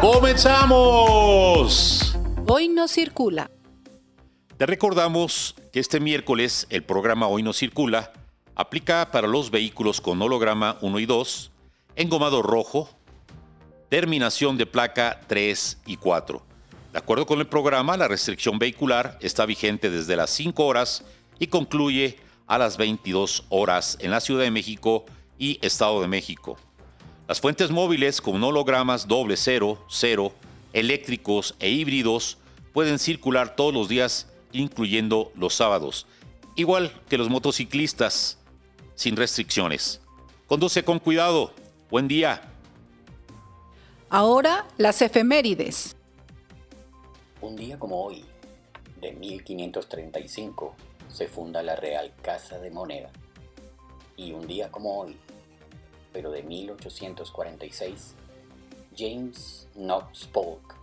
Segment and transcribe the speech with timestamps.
[0.00, 1.36] ¡Comenzamos!
[2.48, 3.50] Hoy no circula.
[4.56, 8.10] Te recordamos que este miércoles el programa Hoy no circula
[8.54, 11.50] aplica para los vehículos con holograma 1 y 2,
[11.96, 12.88] engomado rojo,
[13.90, 16.42] terminación de placa 3 y 4.
[16.94, 21.04] De acuerdo con el programa, la restricción vehicular está vigente desde las 5 horas
[21.38, 25.04] y concluye a las 22 horas en la Ciudad de México
[25.38, 26.56] y Estado de México.
[27.30, 30.32] Las fuentes móviles con hologramas doble cero, cero,
[30.72, 32.38] eléctricos e híbridos
[32.72, 36.08] pueden circular todos los días, incluyendo los sábados,
[36.56, 38.36] igual que los motociclistas,
[38.96, 40.00] sin restricciones.
[40.48, 41.52] Conduce con cuidado.
[41.88, 42.50] Buen día.
[44.08, 45.94] Ahora las efemérides.
[47.40, 48.24] Un día como hoy,
[49.00, 50.74] de 1535,
[51.08, 53.12] se funda la Real Casa de Moneda.
[54.16, 55.16] Y un día como hoy,
[56.12, 58.14] pero de 1846,
[58.96, 60.74] James Knox Polk,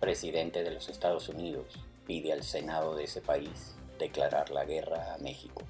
[0.00, 1.66] presidente de los Estados Unidos,
[2.06, 5.62] pide al Senado de ese país declarar la guerra a México.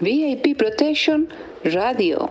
[0.00, 1.28] VIP Protection
[1.64, 2.30] Radio.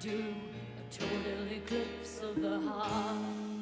[0.00, 0.34] Do,
[0.78, 3.57] a total eclipse of the heart.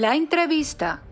[0.00, 1.02] La entrevista.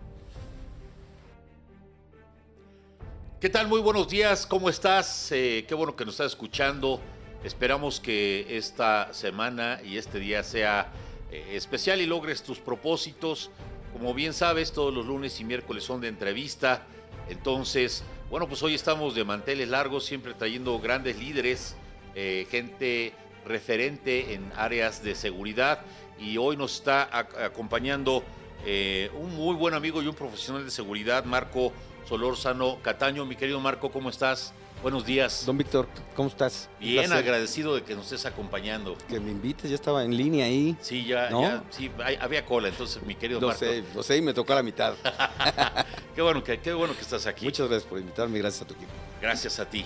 [3.39, 3.67] ¿Qué tal?
[3.67, 5.31] Muy buenos días, ¿cómo estás?
[5.31, 6.99] Eh, qué bueno que nos estás escuchando.
[7.43, 10.91] Esperamos que esta semana y este día sea
[11.29, 13.51] eh, especial y logres tus propósitos.
[13.93, 16.81] Como bien sabes, todos los lunes y miércoles son de entrevista.
[17.29, 21.75] Entonces, bueno, pues hoy estamos de manteles largos, siempre trayendo grandes líderes,
[22.15, 23.13] eh, gente
[23.45, 25.81] referente en áreas de seguridad.
[26.17, 28.23] Y hoy nos está ac- acompañando
[28.65, 31.71] eh, un muy buen amigo y un profesional de seguridad, Marco
[32.07, 33.25] Solórzano Cataño.
[33.25, 34.53] Mi querido Marco, ¿cómo estás?
[34.81, 35.45] Buenos días.
[35.45, 36.69] Don Víctor, ¿cómo estás?
[36.79, 38.95] Bien agradecido de que nos estés acompañando.
[39.09, 40.77] Que me invites, ya estaba en línea ahí.
[40.79, 41.41] Sí, ya, ¿No?
[41.41, 43.59] ya, sí, hay- había cola, entonces, mi querido Lo Marco.
[43.59, 44.93] sé, lo sé y me tocó a la mitad.
[46.15, 47.45] Qué bueno que, qué bueno que estás aquí.
[47.45, 48.91] Muchas gracias por invitarme, gracias a tu equipo.
[49.21, 49.83] Gracias a ti.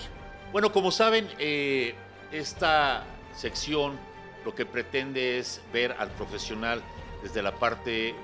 [0.52, 1.94] Bueno, como saben, eh,
[2.32, 3.04] esta
[3.36, 3.98] sección
[4.44, 6.82] lo que pretende es ver al profesional
[7.22, 8.14] desde la parte eh,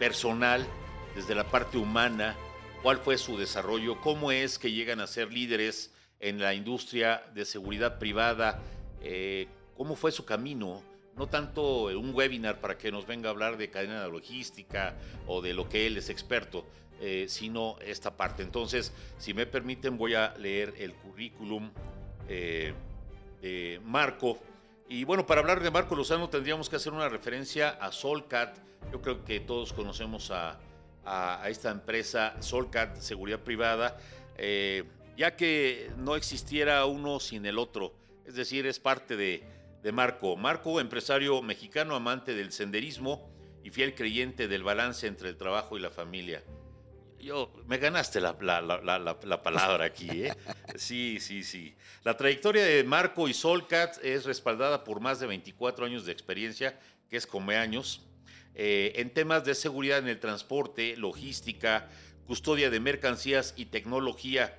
[0.00, 0.66] personal,
[1.14, 2.34] desde la parte humana,
[2.82, 7.44] cuál fue su desarrollo, cómo es que llegan a ser líderes en la industria de
[7.44, 8.62] seguridad privada,
[9.02, 10.82] eh, cómo fue su camino.
[11.16, 15.42] No tanto un webinar para que nos venga a hablar de cadena de logística o
[15.42, 16.64] de lo que él es experto,
[17.02, 18.42] eh, sino esta parte.
[18.42, 21.70] Entonces, si me permiten, voy a leer el currículum
[22.26, 22.72] eh,
[23.42, 24.38] de Marco.
[24.92, 28.58] Y bueno, para hablar de Marco Lozano tendríamos que hacer una referencia a Solcat.
[28.90, 30.58] Yo creo que todos conocemos a,
[31.46, 33.98] esta empresa Solcat Seguridad Privada,
[34.36, 34.82] eh,
[35.16, 37.94] ya que no existiera uno sin el otro.
[38.26, 40.36] Es decir, es parte de Marco.
[40.36, 43.30] Marco, empresario mexicano, amante del senderismo
[43.62, 46.42] y fiel creyente del balance entre el trabajo y la familia.
[47.22, 50.34] Yo, me ganaste la, la- la- la- la- la palabra aquí, ¿eh?
[50.76, 51.74] Sí, sí, sí.
[52.04, 56.78] La trayectoria de Marco y Solcat es respaldada por más de 24 años de experiencia,
[57.10, 58.02] que es come años,
[58.54, 61.88] eh, en temas de seguridad en el transporte, logística,
[62.26, 64.58] custodia de mercancías y tecnología.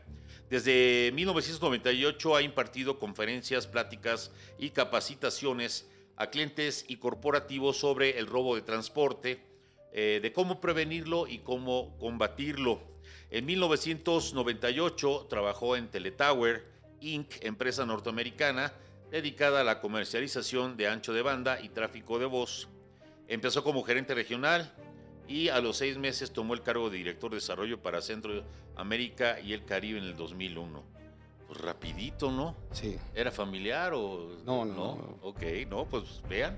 [0.49, 5.87] Desde 1998 ha impartido conferencias, pláticas y capacitaciones
[6.17, 9.39] a clientes y corporativos sobre el robo de transporte,
[9.93, 12.81] eh, de cómo prevenirlo y cómo combatirlo.
[13.29, 16.65] En 1998 trabajó en Teletower
[17.01, 18.73] Inc., empresa norteamericana
[19.09, 22.69] dedicada a la comercialización de ancho de banda y tráfico de voz.
[23.27, 24.73] Empezó como gerente regional
[25.27, 29.53] y a los seis meses tomó el cargo de director de desarrollo para Centroamérica y
[29.53, 30.83] el Caribe en el 2001.
[31.47, 32.55] Pues rapidito, ¿no?
[32.71, 32.97] Sí.
[33.13, 34.37] ¿Era familiar o...?
[34.45, 35.17] No, no, no.
[35.21, 36.57] Ok, no, pues vean.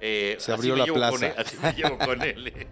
[0.00, 1.26] Eh, Se abrió la plaza.
[1.28, 2.46] él, así me llevo con él.
[2.48, 2.66] eh.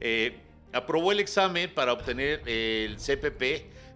[0.00, 0.38] Eh,
[0.72, 3.40] aprobó el examen para obtener el CPP,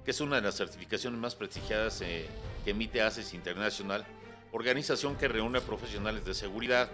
[0.04, 2.26] que es una de las certificaciones más prestigiadas eh,
[2.64, 4.04] que emite ACES International,
[4.50, 6.90] organización que reúne a profesionales de seguridad,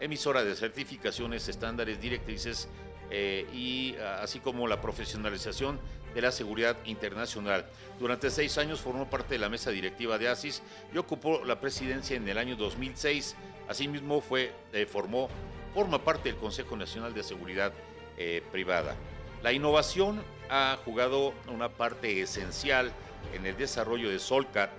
[0.00, 2.68] emisora de certificaciones, estándares, directrices
[3.10, 5.80] eh, y así como la profesionalización
[6.14, 7.66] de la seguridad internacional.
[8.00, 12.16] Durante seis años formó parte de la mesa directiva de ASIS y ocupó la presidencia
[12.16, 13.36] en el año 2006.
[13.68, 15.28] Asimismo, fue, eh, formó,
[15.74, 17.72] forma parte del Consejo Nacional de Seguridad
[18.16, 18.96] eh, Privada.
[19.42, 22.90] La innovación ha jugado una parte esencial
[23.34, 24.70] en el desarrollo de Solcat.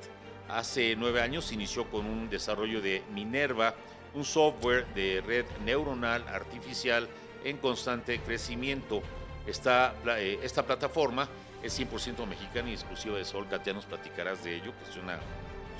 [0.50, 3.76] Hace nueve años inició con un desarrollo de Minerva,
[4.16, 7.08] un software de red neuronal artificial
[7.44, 9.02] en constante crecimiento.
[9.46, 11.30] Esta, eh, esta plataforma
[11.62, 15.20] es 100% mexicana y exclusiva de Solcat, ya nos platicarás de ello, que suena,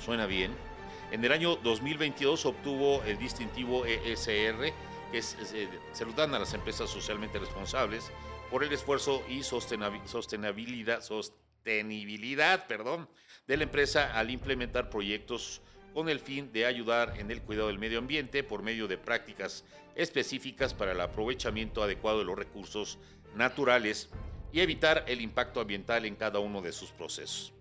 [0.02, 0.52] suena bien.
[1.10, 4.72] En el año 2022 obtuvo el distintivo ESR,
[5.10, 8.10] que es- eh, se lo dan a las empresas socialmente responsables
[8.50, 11.02] por el esfuerzo y sostenibilidad,
[13.46, 15.60] de la empresa al implementar proyectos
[15.92, 19.64] con el fin de ayudar en el cuidado del medio ambiente por medio de prácticas
[19.96, 22.98] específicas para el aprovechamiento adecuado de los recursos
[23.34, 24.08] naturales
[24.52, 27.52] y evitar el impacto ambiental en cada uno de sus procesos.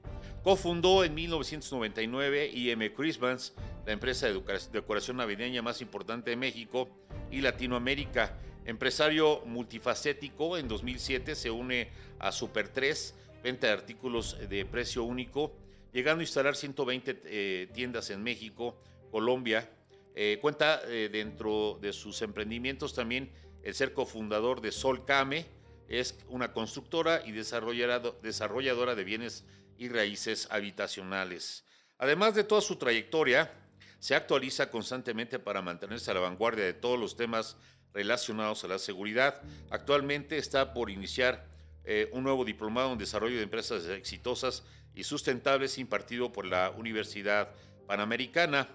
[0.43, 3.53] Cofundó en 1999 IM Christmas,
[3.86, 4.41] la empresa de
[4.72, 6.88] decoración navideña más importante de México
[7.29, 8.38] y Latinoamérica.
[8.63, 15.51] Empresario multifacético, en 2007 se une a Super 3, venta de artículos de precio único,
[15.91, 18.77] llegando a instalar 120 eh, tiendas en México,
[19.12, 19.69] Colombia.
[20.15, 23.29] Eh, cuenta eh, dentro de sus emprendimientos también
[23.63, 25.48] el ser cofundador de Solcame,
[25.89, 29.43] es una constructora y desarrolladora de bienes
[29.79, 31.63] y raíces habitacionales.
[31.98, 33.51] Además de toda su trayectoria,
[34.00, 37.57] se actualiza constantemente para mantenerse a la vanguardia de todos los temas
[37.93, 39.41] relacionados a la seguridad.
[39.69, 41.48] Actualmente está por iniciar
[41.86, 47.50] eh, un nuevo diplomado en desarrollo de empresas exitosas y sustentables impartido por la Universidad
[47.88, 48.67] Panamericana.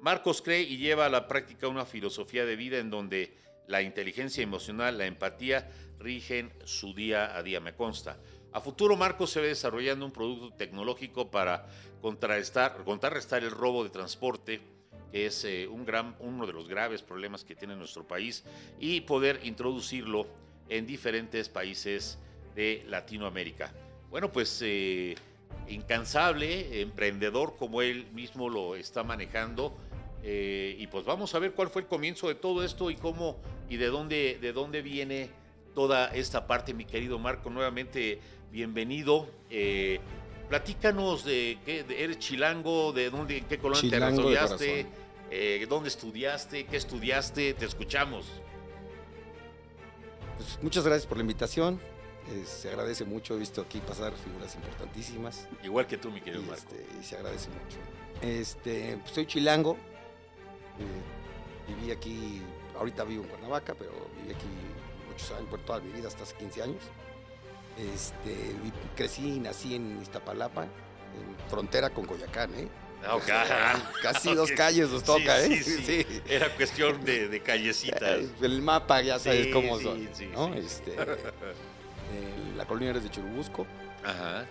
[0.00, 3.34] Marcos cree y lleva a la práctica una filosofía de vida en donde
[3.66, 8.18] la inteligencia emocional, la empatía rigen su día a día, me consta.
[8.52, 11.68] A futuro, Marcos se ve desarrollando un producto tecnológico para
[12.00, 14.60] contrarrestar, contrarrestar el robo de transporte,
[15.12, 18.44] que es eh, un gran, uno de los graves problemas que tiene nuestro país,
[18.80, 20.26] y poder introducirlo
[20.68, 22.18] en diferentes países
[22.56, 23.72] de Latinoamérica.
[24.10, 25.14] Bueno, pues eh,
[25.68, 29.76] incansable, emprendedor como él mismo lo está manejando.
[30.22, 33.38] eh, y pues vamos a ver cuál fue el comienzo de todo esto y cómo
[33.70, 35.30] y de dónde, de dónde viene
[35.74, 37.48] toda esta parte, mi querido Marco.
[37.48, 39.28] Nuevamente, bienvenido.
[39.50, 40.00] Eh,
[40.48, 44.58] platícanos de qué de- eres chilango, de dónde, en qué colonia te corazón.
[45.30, 48.26] eh, dónde estudiaste, qué estudiaste, te escuchamos.
[50.36, 51.80] Pues, muchas gracias por la invitación.
[52.28, 53.34] Eh, se agradece mucho.
[53.34, 55.48] He visto aquí pasar figuras importantísimas.
[55.64, 56.62] Igual que tú, mi querido Y, Marco.
[56.62, 57.78] este, y se agradece mucho.
[58.22, 59.76] Este, pues, soy chilango.
[60.78, 62.40] eh, viví aquí,
[62.78, 64.46] ahorita vivo en Cuernavaca, pero viví aquí
[65.10, 66.82] muchos años, por toda mi vida, hasta hace 15 años.
[67.80, 68.54] Este,
[68.94, 72.68] crecí y nací en Iztapalapa, en frontera con Coyacán, ¿eh?
[73.06, 73.76] Ah.
[74.02, 75.62] Casi dos calles nos toca, sí, ¿eh?
[75.62, 76.22] sí.
[76.28, 78.20] Era cuestión de, de callecitas.
[78.42, 80.54] El mapa ya sabes cómo son, ¿no?
[80.54, 83.66] Este, eh, la colonia eres de Churubusco,
[84.04, 84.46] Ajá.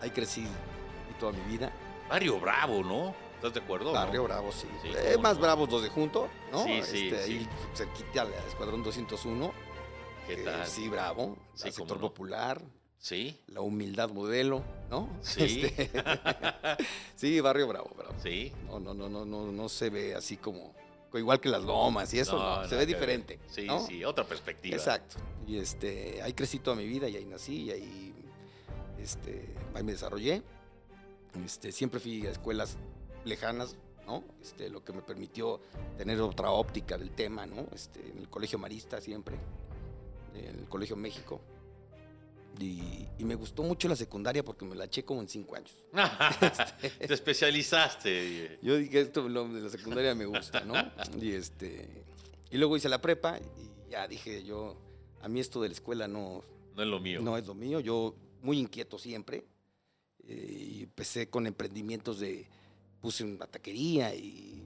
[0.00, 1.72] ahí crecí y toda mi vida.
[2.08, 3.14] Barrio Bravo, ¿no?
[3.36, 3.86] ¿Estás de acuerdo?
[3.86, 3.92] no?
[3.92, 4.66] Barrio Bravo, sí.
[4.84, 5.42] Eh, más no.
[5.42, 6.64] bravos los de junto, ¿no?
[6.64, 7.32] Sí, sí, Este, sí.
[7.32, 9.52] Ahí cerquita al Escuadrón 201.
[10.26, 10.66] ¿Qué tal?
[10.66, 11.36] Sí, bravo.
[11.54, 12.08] Sí, sector no.
[12.08, 12.62] popular,
[13.04, 15.10] Sí, la humildad modelo, ¿no?
[15.20, 15.62] Sí.
[15.62, 15.90] Este,
[17.16, 18.14] sí, Barrio Bravo, bravo.
[18.22, 18.50] sí.
[18.66, 20.74] No, no, no, no, no, no se ve así como,
[21.12, 22.86] igual que las lomas y eso, no, se ve ver.
[22.86, 23.38] diferente.
[23.50, 23.86] Sí, ¿no?
[23.86, 24.74] sí, otra perspectiva.
[24.74, 25.16] Exacto.
[25.46, 28.14] Y este, ahí crecí toda mi vida y ahí nací y ahí,
[28.98, 30.42] este, ahí me desarrollé.
[31.44, 32.78] Este, siempre fui a escuelas
[33.26, 33.76] lejanas,
[34.06, 34.24] ¿no?
[34.40, 35.60] Este, lo que me permitió
[35.98, 37.66] tener otra óptica del tema, ¿no?
[37.74, 39.36] Este, en el Colegio Marista siempre,
[40.34, 41.40] el Colegio México.
[42.60, 45.76] Y, y me gustó mucho la secundaria porque me la eché como en cinco años.
[46.98, 48.58] Te especializaste.
[48.62, 50.74] Yo dije, esto lo de la secundaria me gusta, ¿no?
[51.20, 52.04] Y este
[52.50, 54.76] y luego hice la prepa y ya dije yo,
[55.22, 56.44] a mí esto de la escuela no,
[56.76, 57.20] No es lo mío.
[57.20, 57.80] no es lo mío.
[57.80, 59.44] Yo muy inquieto siempre.
[60.26, 62.46] eh, y empecé con emprendimientos de,
[63.00, 64.62] puse una taquería y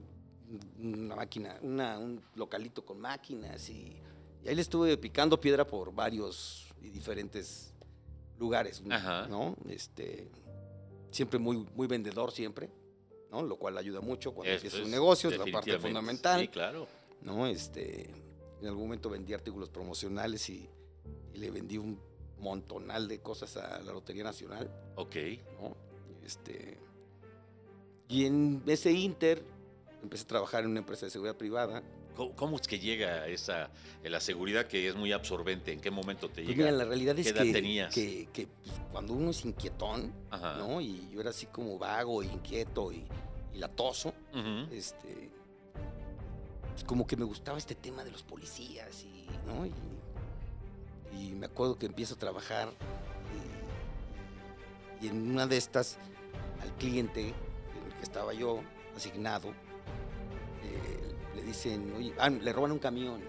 [0.79, 3.97] una máquina, una- un localito con máquinas y,
[4.43, 7.73] y ahí le estuve picando piedra por varios y diferentes
[8.37, 9.27] lugares, Ajá.
[9.27, 9.55] ¿no?
[9.69, 10.29] Este,
[11.11, 12.69] siempre muy, muy vendedor siempre,
[13.31, 13.43] ¿no?
[13.43, 16.41] Lo cual ayuda mucho cuando Eso empiezas un negocio, es la parte fundamental.
[16.41, 16.87] Sí, claro.
[17.21, 17.47] ¿no?
[17.47, 18.09] Este,
[18.61, 20.69] en algún momento vendí artículos promocionales y,
[21.33, 21.99] y le vendí un
[22.39, 25.15] montonal de cosas a la Lotería Nacional, Ok.
[25.61, 25.75] ¿no?
[26.25, 26.77] Este,
[28.07, 29.43] y en ese inter
[30.01, 31.83] empecé a trabajar en una empresa de seguridad privada.
[32.19, 33.69] ¿Cómo, cómo es que llega esa
[34.03, 35.71] eh, la seguridad que es muy absorbente?
[35.71, 36.65] ¿En qué momento te Pues llega?
[36.65, 37.93] mira, la realidad ¿Qué es edad que, tenías?
[37.95, 40.57] que, que, pues, cuando uno es inquietón, Ajá.
[40.57, 40.81] ¿no?
[40.81, 43.05] Y yo era así como vago, e inquieto y,
[43.53, 44.13] y latoso,
[44.69, 45.29] este,
[46.73, 49.65] pues como que me gustaba este tema de los policías y, ¿no?
[49.65, 49.71] y,
[51.23, 52.67] y me acuerdo que empiezo a trabajar
[55.01, 55.97] y, y en una de estas
[56.61, 58.59] al cliente en el que estaba yo
[58.93, 59.51] asignado
[60.65, 61.08] eh,
[61.39, 63.21] le dicen, oye, ah, le roban un camión.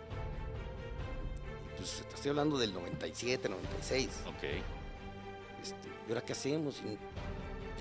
[1.76, 4.09] Pues estoy hablando del 97, 96.
[4.26, 4.43] Ok.
[5.62, 6.76] este, ¿y ahora qué hacemos?
[6.81, 6.88] Y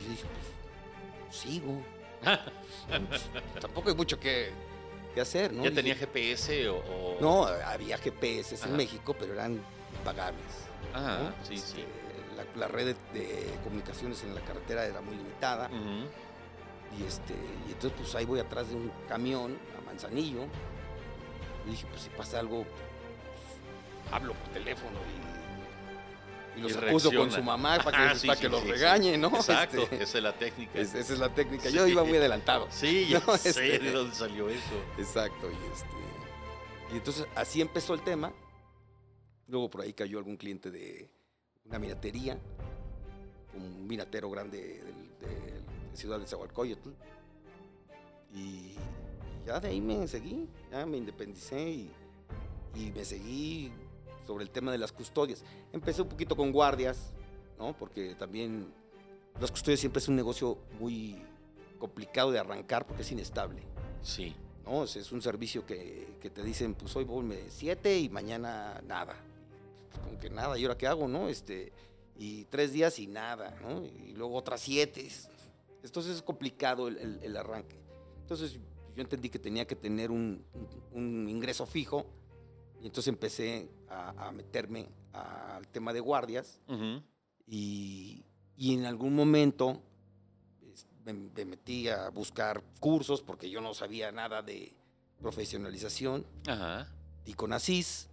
[0.03, 0.23] yo dije,
[1.27, 1.81] pues, sigo.
[3.09, 3.29] Pues,
[3.61, 4.49] tampoco hay mucho que,
[5.13, 5.63] que hacer, ¿no?
[5.63, 6.77] ¿Ya tenía GPS o...?
[6.77, 8.75] o- No, había GPS en.
[8.75, 9.61] México, pero eran
[9.97, 10.43] impagables.
[10.93, 11.45] Ah, ¿no?
[11.45, 11.81] sí, sí.
[11.81, 15.69] Este, La, la red de, de comunicaciones en la carretera era muy limitada.
[16.99, 17.33] Y, este,
[17.67, 19.57] y entonces pues ahí voy atrás de un camión
[19.89, 20.45] Manzanillo.
[21.67, 24.97] Y dije, pues si pasa algo, pues, hablo por teléfono
[26.55, 28.49] y, y los Y acuso con su mamá para que, Ah, sí, para sí, que
[28.49, 29.27] los sí, regañe, ¿no?
[29.29, 30.79] Exacto, Este, esa es la técnica.
[30.79, 31.69] es- esa es la técnica.
[31.69, 32.67] Yo iba muy adelantado.
[32.71, 34.83] Sí, ya No, sé este- de dónde salió eso.
[34.97, 36.93] Exacto, y este.
[36.93, 38.31] Y entonces así empezó el tema.
[39.47, 41.09] Luego por ahí cayó algún cliente de
[41.65, 42.37] una minatería,
[43.53, 46.89] un minatero grande del- de, de Ciudad de Zahualcóyotl.
[48.33, 48.75] Y
[49.45, 51.91] ya de ahí me seguí, ya me independicé y,
[52.75, 53.71] y me seguí
[54.27, 55.43] sobre el tema de las custodias.
[55.73, 57.11] Empecé un poquito con guardias,
[57.57, 57.73] ¿no?
[57.77, 58.71] Porque también
[59.39, 61.21] las custodias siempre es un negocio muy
[61.79, 63.61] complicado de arrancar porque es inestable.
[64.03, 64.35] Sí.
[64.65, 64.83] ¿no?
[64.83, 69.15] Es, es un servicio que, que te dicen, pues hoy ponme siete y mañana nada.
[69.89, 71.27] Pues, como que nada, ¿y ahora qué hago, no?
[71.27, 71.71] Este,
[72.17, 73.83] y tres días y nada, ¿no?
[73.83, 75.05] Y luego otras siete.
[75.07, 75.27] Es-
[75.81, 77.77] Entonces es complicado el, el- el arranque.
[78.21, 78.59] Entonces
[78.99, 80.43] yo entendí que tenía que tener un,
[80.91, 82.05] un- un ingreso fijo
[82.81, 87.01] y entonces empecé a, a meterme al tema de guardias Ujú.
[87.47, 88.25] y,
[88.57, 89.81] y en algún momento
[91.05, 94.73] me, me metí a buscar cursos porque yo no sabía nada de
[95.21, 96.91] profesionalización Ajá.
[97.25, 98.09] y con Asís,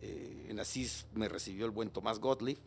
[0.00, 2.58] eh, en Asís me recibió el buen Tomás Gottlieb.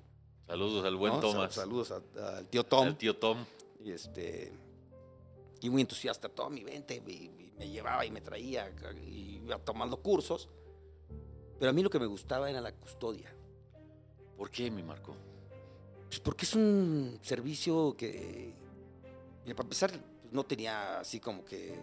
[0.45, 1.19] Saludos al buen ¿no?
[1.21, 1.55] Tomás.
[1.55, 2.85] Saludos a- al tío Tom.
[2.85, 3.43] Al tío Tom.
[3.83, 4.53] Y, este,
[5.61, 8.71] y muy entusiasta, Tommy, vente, y, y me llevaba y me traía,
[9.05, 10.49] y iba tomando cursos.
[11.59, 13.33] Pero a mí lo que me gustaba era la custodia.
[14.37, 15.15] ¿Por qué, mi Marco?
[16.07, 18.53] Pues porque es un servicio que,
[19.45, 20.01] para empezar, pues,
[20.33, 21.73] no tenía así como que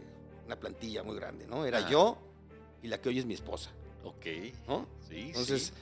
[0.46, 1.64] una plantilla muy grande, ¿no?
[1.64, 1.90] Era Ajá.
[1.90, 2.18] yo
[2.82, 3.70] y la que hoy es mi esposa,
[4.04, 4.26] Ok.
[4.68, 4.87] ¿no?
[5.08, 5.72] Sí, Entonces, sí.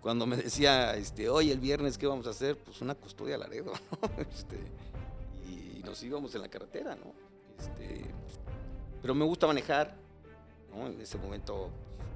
[0.00, 2.56] cuando me decía, este, oye, el viernes, ¿qué vamos a hacer?
[2.58, 4.22] Pues una custodia a Laredo, ¿no?
[4.22, 4.58] Este,
[5.48, 7.12] y nos íbamos en la carretera, ¿no?
[7.58, 8.04] Este,
[9.02, 9.94] pero me gusta manejar,
[10.74, 10.86] ¿no?
[10.86, 11.70] En ese momento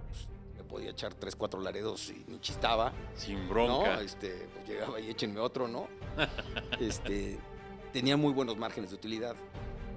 [0.08, 2.92] pues, me podía echar tres, cuatro Laredos y ni chistaba.
[3.14, 3.96] Sin bronca.
[3.96, 4.00] ¿no?
[4.00, 5.88] Este, pues llegaba y échenme otro, ¿no?
[6.80, 7.38] este,
[7.92, 9.36] tenía muy buenos márgenes de utilidad.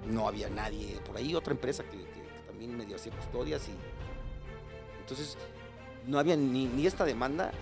[0.06, 3.72] No había nadie por ahí, otra empresa que, que- que también medio hacía custodias y
[5.00, 5.36] entonces
[6.06, 7.52] no había ni, ni esta demanda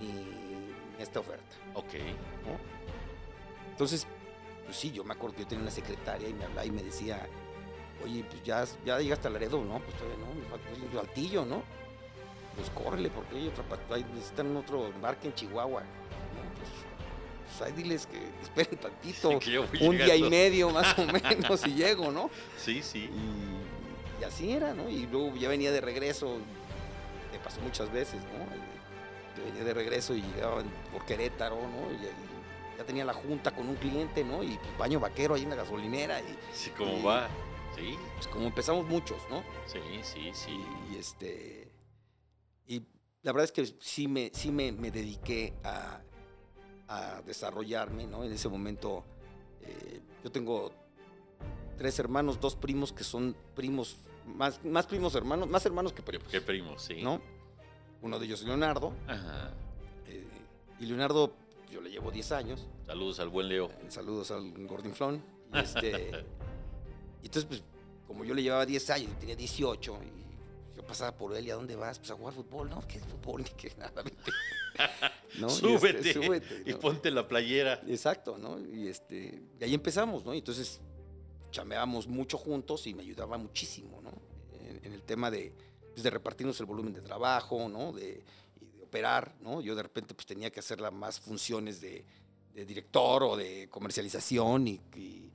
[0.00, 1.44] ni, ni esta oferta.
[1.74, 1.92] Ok.
[1.94, 3.70] ¿no?
[3.70, 4.06] Entonces,
[4.64, 6.82] pues sí, yo me acuerdo que yo tenía una secretaria y me hablaba y me
[6.82, 7.26] decía,
[8.02, 11.44] oye, pues ya, ya llegaste a Laredo, no, pues todavía no, me falta pues, Altillo,
[11.44, 11.62] ¿no?
[12.56, 15.82] Pues córrele, porque hay otra, hay- necesitan otro embarque en Chihuahua.
[15.82, 15.86] ¿no?
[16.56, 16.68] Pues,
[17.58, 21.66] pues ahí diles que esperen tantito, Que yo un día y medio más o menos
[21.66, 22.30] y llego, ¿no?
[22.56, 23.10] Sí, sí.
[23.12, 24.88] Y, y así era, ¿no?
[24.88, 26.38] Y luego ya venía de regreso,
[27.32, 28.44] me pasó muchas veces, ¿no?
[28.56, 31.90] Y que venía de regreso y llegaba por Querétaro, ¿no?
[31.90, 32.08] Y, y
[32.76, 34.42] ya tenía la junta con un cliente, ¿no?
[34.42, 36.20] Y pues, baño vaquero ahí en la gasolinera.
[36.20, 37.28] Y Sí, ¿cómo y, va?
[37.76, 39.42] Sí, pues, como empezamos muchos, ¿no?
[39.66, 40.50] sí, sí, sí.
[40.90, 41.72] Y, y, este.
[42.66, 42.82] Y
[43.22, 46.00] la verdad es que sí me, sí me, me dediqué a,
[46.88, 48.24] a desarrollarme, ¿no?
[48.24, 49.04] En ese momento,
[49.62, 50.72] eh, yo tengo
[51.76, 56.28] tres hermanos, dos primos que son primos, más, más primos hermanos, más hermanos que primos,
[56.28, 56.78] ¿Qué primo?
[56.78, 57.02] Sí.
[57.02, 57.20] ¿no?
[58.02, 59.52] Uno de ellos es Leonardo, Ajá.
[60.06, 60.26] eh,
[60.78, 61.34] y Leonardo,
[61.74, 63.66] yo le llevo 10 años, Saludos al buen Leo.
[63.68, 65.20] eh, saludos al Gordinflón,
[65.52, 66.24] y este,
[67.20, 67.62] y entonces, pues,
[68.06, 71.56] como yo le llevaba 10 años tenía 18, y yo pasaba por él, ¿y a
[71.56, 71.98] dónde vas?
[71.98, 72.80] Pues a jugar fútbol, ¿no?
[72.86, 73.42] ¿Qué fútbol?
[73.44, 74.04] Ni qué nada.
[75.40, 75.48] ¿No?
[75.48, 76.12] Y, este, súbete.
[76.12, 76.78] súbete, Y ¿no?
[76.78, 77.80] ponte la playera.
[77.88, 78.60] Exacto, ¿no?
[78.60, 80.32] Y, este, y ahí empezamos, ¿no?
[80.32, 80.80] Y entonces
[81.50, 84.12] chameábamos mucho juntos y me ayudaba muchísimo, ¿no?
[84.60, 85.52] En, en el tema de,
[85.90, 87.92] pues, de repartirnos el volumen de trabajo, ¿no?
[87.92, 88.22] De
[88.94, 89.60] operar, ¿no?
[89.60, 92.04] Yo de repente pues tenía que hacer las más funciones de,
[92.54, 95.32] de director o de comercialización y, y-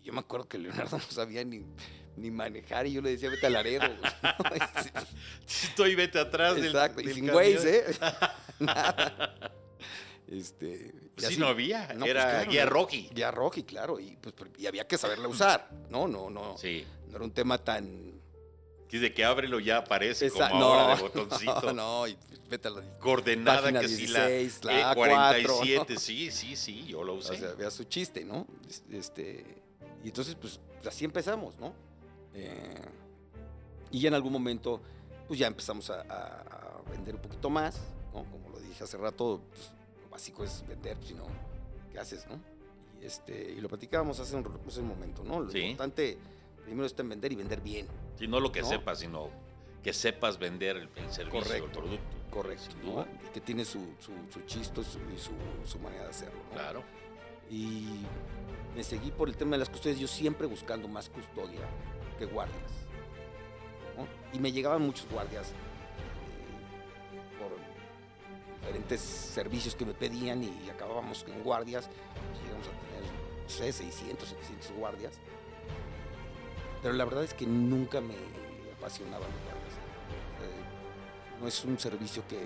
[0.00, 1.64] y yo me acuerdo que Leonardo no sabía ni,
[2.16, 3.84] ni manejar y yo le decía, vete a Laredo.
[4.54, 4.92] Este,
[5.68, 7.54] Estoy vete atrás del- Exacto, y del sin camión.
[7.54, 7.84] Waze, ¿eh?
[8.60, 9.50] Nada.
[10.30, 11.86] Este, y Pues sí, así- no había.
[11.94, 12.66] No, pues, Era claro, guía.
[12.66, 13.08] Rocky.
[13.14, 16.06] Guía Rocky, claro, y, pues, y había que saberla usar, ¿no?
[16.06, 16.84] No, no, Sí.
[17.08, 18.17] no era un tema tan...
[18.88, 21.72] Que de que ábrelo ya aparece Esa- como ahora de botoncito.
[21.72, 22.16] No, no, y
[22.48, 22.82] vete a la...
[22.98, 25.96] Coordenada Página que si la, 16, eh, A4, 47.
[25.98, 27.36] Sí, sí, sí, yo lo O usé.
[27.36, 28.46] sea, vea su chiste, ¿no?
[28.68, 29.44] Es- Este,
[30.02, 31.74] y entonces, pues, así empezamos, ¿no?
[32.34, 32.74] Eh,
[33.90, 34.80] y ya en algún momento,
[35.26, 36.40] pues ya empezamos a, a-
[36.86, 37.76] a vender un poquito más,
[38.14, 38.24] ¿no?
[38.24, 39.70] Como lo dije hace rato, pues,
[40.02, 41.26] lo básico es vender, pues, si no,
[41.92, 42.40] ¿qué haces, no?
[43.02, 45.40] Y, este, y lo platicábamos hace un, hace un momento, ¿no?
[45.40, 45.58] Lo Sí.
[45.58, 46.16] importante
[46.64, 47.86] primero está en vender y vender bien.
[48.18, 48.68] Sí, no lo que ¿No?
[48.68, 49.30] sepas, sino
[49.82, 51.64] que sepas vender el, el servicio, Correcto.
[51.66, 52.16] el producto.
[52.30, 53.06] Correcto, ¿no?
[53.26, 55.30] Y que tiene su, su, su chisto su- y su,
[55.66, 56.54] su manera de hacerlo, ¿no?
[56.54, 56.82] Claro.
[57.50, 57.86] Y
[58.76, 61.60] me seguí por el tema de las custodias, yo siempre buscando más custodia
[62.18, 62.72] que guardias.
[64.32, 67.50] Y me llegaban muchos guardias eh, por
[68.60, 71.88] diferentes servicios que me pedían y acabábamos con guardias.
[71.88, 73.10] pues, llegamos a tener,
[73.42, 75.18] no sé, 600, 700 guardias.
[76.82, 78.14] Pero la verdad es que nunca me
[78.80, 79.74] guardias.
[80.40, 82.38] Eh, no es un servicio que,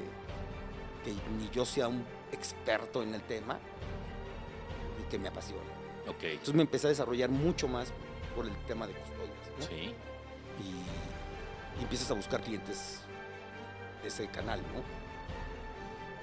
[1.05, 3.59] que ni yo sea un experto en el tema
[5.01, 5.71] y que me apasione.
[6.09, 6.23] Ok.
[6.23, 7.93] Entonces me empecé a desarrollar mucho más
[8.35, 9.31] por el tema de custodias.
[9.59, 9.67] ¿no?
[9.67, 9.95] Sí.
[10.61, 13.01] Y, y empiezas a buscar clientes
[14.03, 14.83] de ese canal, ¿no?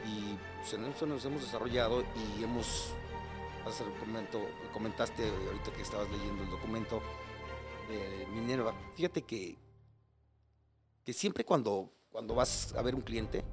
[0.10, 2.94] Y pues, en eso nos hemos desarrollado y hemos,
[3.66, 4.42] hace un comento,
[4.74, 7.02] comentaste ahorita que estabas leyendo el documento
[7.90, 9.58] de Minerva, fíjate que,
[11.04, 13.44] que siempre cuando, cuando vas a ver un cliente,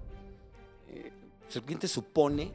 [0.88, 1.10] eh,
[1.54, 2.52] el cliente supone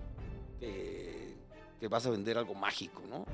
[0.59, 1.35] que,
[1.79, 3.25] que vas a vender algo mágico, ¿no?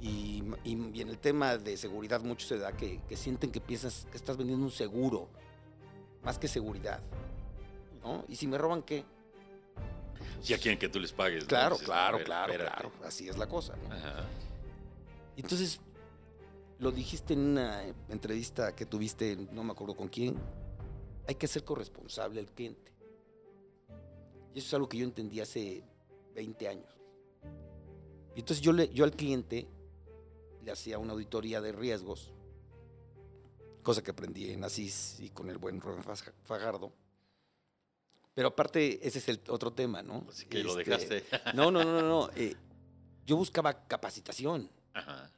[0.00, 3.60] Y, y- y en el tema de seguridad mucho se da que, que sienten que
[3.60, 5.28] piensas que estás vendiendo un seguro,
[6.24, 7.00] más que seguridad.
[8.02, 8.24] ¿no?
[8.28, 9.04] Y si me roban, ¿qué?
[10.42, 11.44] Ya quieren que tú les pagues.
[11.44, 11.48] ¿no?
[11.48, 12.80] Claro, Dices, claro, ver, claro, espérate.
[12.88, 12.92] claro.
[13.06, 13.76] Así es la cosa.
[13.76, 13.94] ¿no?
[13.94, 14.24] Ajá.
[15.36, 15.80] Entonces,
[16.82, 20.36] lo dijiste en una entrevista que tuviste, no me acuerdo con quién,
[21.28, 22.92] hay que ser corresponsable al cliente.
[24.52, 25.84] Y eso es algo que yo entendí hace
[26.34, 26.98] 20 años.
[28.34, 29.68] Y entonces yo, le, yo al cliente
[30.64, 32.32] le hacía una auditoría de riesgos,
[33.84, 36.92] cosa que aprendí en Asís y con el buen Rubén Faj- Fajardo.
[38.34, 40.26] Pero aparte, ese es el otro tema, ¿no?
[40.28, 41.24] Así que lo Este, dejaste.
[41.54, 42.08] No, no, no, no.
[42.08, 42.56] no, eh,
[43.24, 45.30] yo buscaba capacitación Ajá.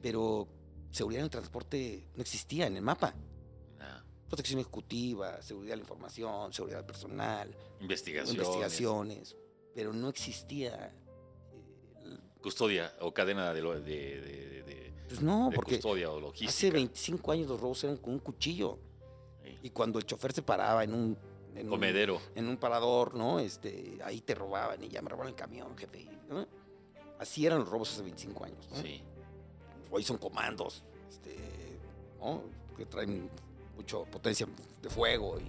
[0.00, 0.48] pero
[0.92, 3.14] seguridad en el transporte no existía en el mapa.
[3.80, 8.36] Ah, Protección ejecutiva, seguridad de la información, seguridad personal, Investigación.
[8.36, 9.36] investigaciones,
[9.74, 10.94] pero no existía.
[11.54, 16.48] eh, Custodia o cadena de, de, de- de- pues no, porque custodia o logística.
[16.50, 18.78] hace 25 años los robos eran con un cuchillo
[19.44, 19.58] Sí.
[19.64, 21.18] y cuando el chofer se paraba en un
[21.54, 22.18] en un- Comedero.
[22.34, 23.38] en un parador, ¿no?
[23.38, 26.08] Este, ahí te robaban y ya me robaron el camión, jefe.
[26.30, 26.46] ¿no?
[27.18, 28.66] Así eran los robos hace 25 años.
[28.70, 28.76] ¿no?
[28.80, 29.02] Sí.
[29.92, 31.36] Hoy son comandos, este,
[32.18, 32.42] ¿no?
[32.76, 33.28] que traen
[33.76, 34.46] mucha potencia
[34.82, 35.44] de fuego y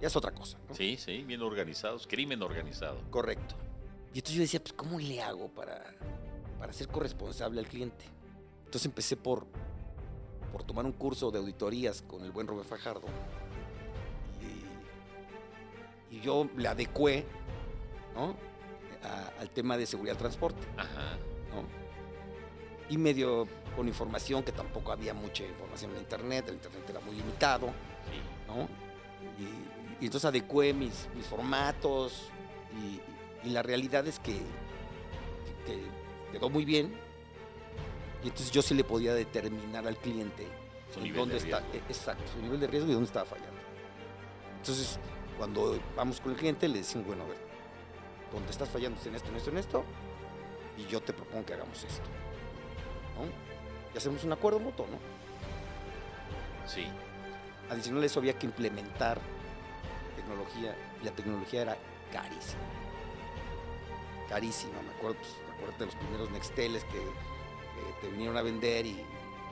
[0.00, 0.56] ya es otra cosa.
[0.68, 0.74] ¿no?
[0.74, 2.06] Sí, sí, bien organizados.
[2.06, 2.98] Crimen organizado.
[3.10, 3.54] Correcto.
[4.14, 5.84] Y entonces yo decía, pues, ¿cómo le hago para,
[6.58, 8.04] para ser corresponsable al cliente?
[8.64, 9.46] Entonces empecé por,
[10.52, 13.02] por tomar un curso de auditorías con el buen Robert Fajardo.
[16.10, 17.26] Y, y yo le adecué
[18.14, 18.34] ¿no?
[19.02, 20.60] a- al tema de seguridad del transporte.
[20.76, 21.16] Ajá.
[21.50, 21.77] ¿no?
[22.88, 23.46] Y medio
[23.76, 28.20] con información, que tampoco había mucha información en internet, el internet era muy limitado, Sí.
[28.48, 28.68] ¿no?
[29.38, 32.28] Y, y entonces adecué mis, mis formatos
[33.44, 34.32] y, y la realidad es que,
[35.66, 35.98] que-
[36.32, 36.94] que quedó muy bien.
[38.22, 40.46] Y entonces yo sí le podía determinar al cliente
[40.92, 43.58] Su en nivel dónde de está, exacto, su nivel de riesgo y dónde estaba fallando.
[44.56, 44.98] Entonces,
[45.36, 47.38] cuando vamos con el cliente, le decimos, bueno, a ver,
[48.32, 49.84] ¿dónde estás fallando en esto, en esto, en esto?
[50.76, 52.02] Y yo te propongo que hagamos esto.
[53.18, 53.30] ¿No?
[53.94, 54.98] Y hacemos un acuerdo mutuo, ¿no?
[56.66, 56.86] Sí.
[57.70, 59.20] Adicional a eso había que implementar
[60.16, 61.76] tecnología y la tecnología era
[62.12, 62.60] carísima.
[64.28, 68.84] Carísima, me acuerdo, pues, acuérdate de los primeros Nexteles que, que te vinieron a vender
[68.86, 69.02] y,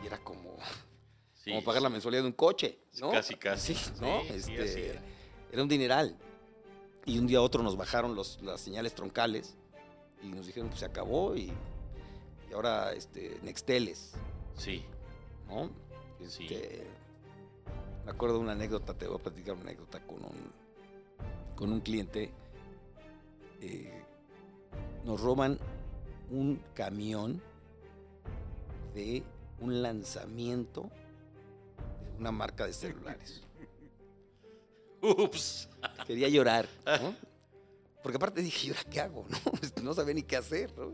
[0.02, 0.56] y era como,
[1.34, 1.50] sí.
[1.50, 3.10] como pagar la mensualidad de un coche, ¿no?
[3.10, 3.74] Casi, casi.
[3.74, 4.20] Sí, ¿no?
[4.22, 5.02] Sí, Este, era.
[5.52, 6.16] era un dineral.
[7.06, 9.56] Y un día a otro nos bajaron los, las señales troncales
[10.22, 11.52] y nos dijeron que se acabó y,
[12.50, 14.12] y ahora este, Nexteles.
[14.56, 14.84] Sí.
[15.48, 15.70] ¿no?
[16.28, 16.44] Sí.
[16.44, 16.86] Este,
[18.04, 20.52] Me acuerdo de una anécdota, te voy a platicar una anécdota con un,
[21.54, 22.32] con un cliente.
[23.60, 24.02] eh,
[25.04, 25.58] nos roban
[26.30, 27.40] un camión
[28.94, 29.22] de
[29.60, 30.90] un lanzamiento
[32.12, 33.42] de una marca de celulares.
[35.02, 35.68] Ups.
[36.06, 37.14] Quería llorar, ¿no?
[38.02, 39.24] Porque aparte dije, ¿y ahora qué hago?
[39.44, 40.92] No, Este, no sabía ni qué hacer, ¿no?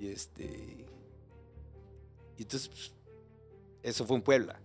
[0.00, 0.86] Y este.
[2.38, 2.92] Y entonces, pues,
[3.82, 4.58] eso fue en Puebla.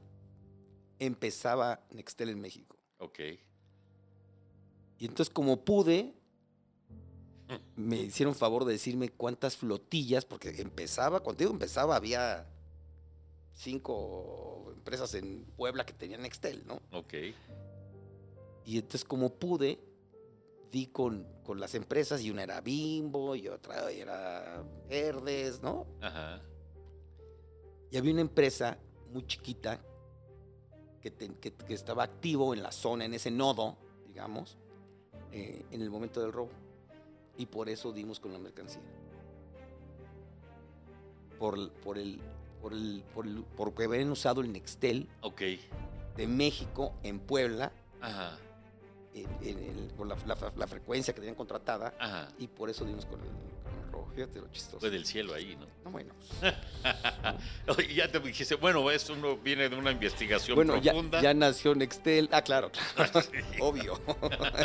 [0.97, 2.77] Empezaba Nextel en México.
[2.99, 3.19] Ok.
[4.97, 6.15] Y entonces, como pude,
[7.75, 12.47] me hicieron favor de decirme cuántas flotillas, porque empezaba, cuando digo empezaba, había
[13.53, 16.81] cinco empresas en Puebla que tenían Nextel, ¿no?
[16.91, 17.13] Ok.
[18.63, 19.79] Y entonces, como pude,
[20.75, 25.87] di con, con las empresas y una era Bimbo y otra era Verdes, ¿no?
[26.01, 26.41] Ajá.
[27.91, 28.77] Y había una empresa
[29.13, 29.79] muy chiquita
[30.99, 34.57] que, te- que- que estaba activo en la zona, en ese nodo, digamos,
[35.31, 36.51] eh, en el momento del robo.
[37.37, 38.81] Y por eso dimos con la mercancía.
[41.39, 42.19] Por, por el,
[42.61, 45.41] por el, por el- porque habían usado el Nextel Ok.
[46.17, 48.37] de México en Puebla, Ajá.
[49.23, 52.27] El- por la, la- la frecuencia que tenían contratada, Ajá.
[52.37, 54.07] y por eso dimos con el, con el robo.
[54.13, 54.79] Fíjate lo chistoso.
[54.79, 55.65] Fue del cielo ahí, ¿no?
[55.85, 56.13] No, bueno,
[57.67, 61.21] Oye, ya te dijiste, bueno, esto no viene de una investigación Bueno, ya, profunda.
[61.21, 62.29] ya nació Nextel.
[62.31, 63.11] Ah, claro, claro.
[63.61, 63.99] Obvio.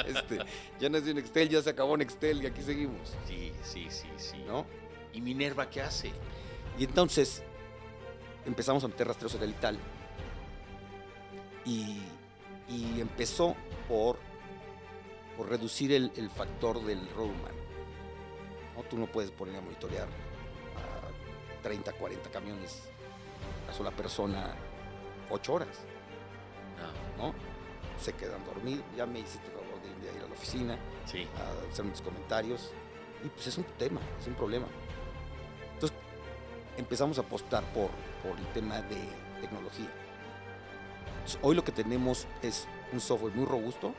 [0.06, 0.38] Este,
[0.80, 3.14] ya nació Nextel, ya se acabó Nextel y aquí seguimos.
[3.26, 4.38] Sí, sí, sí, sí.
[4.46, 4.66] ¿No?
[5.12, 6.10] ¿Y Minerva qué hace?
[6.78, 7.42] Y entonces
[8.46, 9.78] empezamos a meter rastreos satelital.
[11.64, 11.98] Y,
[12.68, 13.54] y empezó
[13.88, 14.18] por,
[15.40, 17.57] por reducir el, el factor del robo humano.
[18.76, 18.83] ¿no?
[18.83, 22.83] Tú no puedes poner a monitorear a 30, 40 camiones
[23.66, 24.55] a sola persona
[25.31, 25.79] 8 horas.
[27.16, 27.29] No.
[27.29, 27.35] ¿no?
[27.98, 28.85] Se quedan dormidos.
[28.94, 31.26] Ya me hiciste el favor de, de ir a la oficina Sí.
[31.38, 32.72] a hacer mis comentarios.
[33.24, 34.66] Y pues es un tema, es un problema.
[35.72, 35.96] Entonces
[36.76, 37.88] empezamos a apostar por,
[38.22, 38.98] por el tema de
[39.40, 39.88] tecnología.
[41.14, 43.94] Entonces, hoy lo que tenemos es un software muy robusto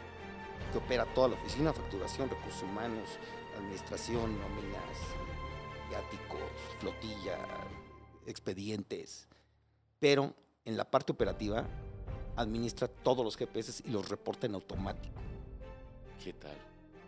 [0.71, 3.09] que opera toda la oficina, facturación, recursos humanos,
[3.57, 4.97] administración, nóminas,
[5.89, 6.39] viáticos,
[6.79, 7.37] flotilla,
[8.25, 9.27] expedientes.
[9.99, 10.33] Pero
[10.65, 11.65] en la parte operativa
[12.35, 15.15] administra todos los GPS y los reporta en automático.
[16.23, 16.57] ¿Qué tal?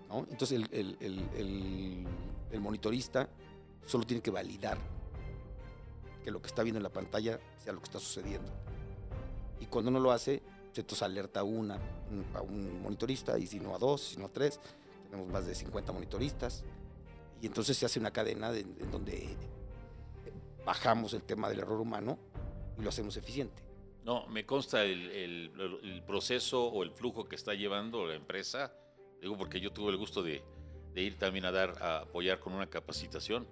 [0.09, 0.19] ¿no?
[0.29, 2.07] Entonces el, el- el- el-
[2.51, 3.29] el monitorista
[3.85, 4.77] solo tiene que validar
[6.23, 8.51] que lo que está viendo en la pantalla sea lo que está sucediendo.
[9.59, 10.41] Y cuando no lo hace,
[10.81, 11.75] entonces alerta a, una,
[12.11, 14.59] un- a un monitorista, y si no a dos, si no a tres.
[15.09, 16.63] Tenemos más de 50 monitoristas.
[17.41, 19.35] Y entonces se hace una cadena de- en donde
[20.65, 22.17] bajamos el tema del error humano
[22.77, 23.61] y lo hacemos eficiente.
[24.05, 28.73] No, me consta el, el- el proceso o el flujo que está llevando la empresa.
[29.21, 30.41] Digo, porque yo tuve el gusto de,
[30.93, 33.47] de ir también a dar, a apoyar con una capacitación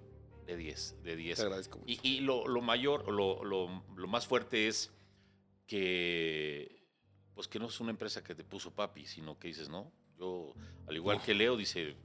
[0.46, 1.36] de 10, de 10.
[1.38, 1.90] Te agradezco mucho.
[1.90, 4.90] Y, y lo, lo mayor, lo, lo- lo más fuerte es
[5.66, 6.81] que,
[7.34, 10.54] pues que no es una empresa que te puso papi, sino que dices, no, yo,
[10.86, 11.96] al igual que Leo, dice,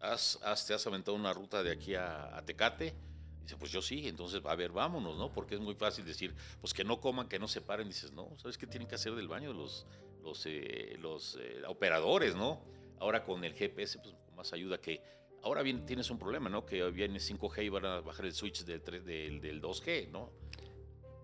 [0.00, 2.94] has, has- te has aventado una ruta de aquí a, a Tecate.
[3.42, 5.32] Dice, pues yo sí, entonces, a ver, vámonos, ¿no?
[5.32, 7.86] Porque es muy fácil decir, pues que no coman, que no se paren.
[7.86, 9.86] Dices, no, ¿sabes qué tienen que hacer del baño los,
[10.24, 12.60] los, eh, los eh, operadores, ¿no?
[12.98, 15.00] Ahora con el GPS, pues más ayuda que...
[15.42, 16.66] Ahora bien, tienes un problema, ¿no?
[16.66, 20.32] Que viene 5G y van a bajar el switch del, tres- del, del 2G, ¿no?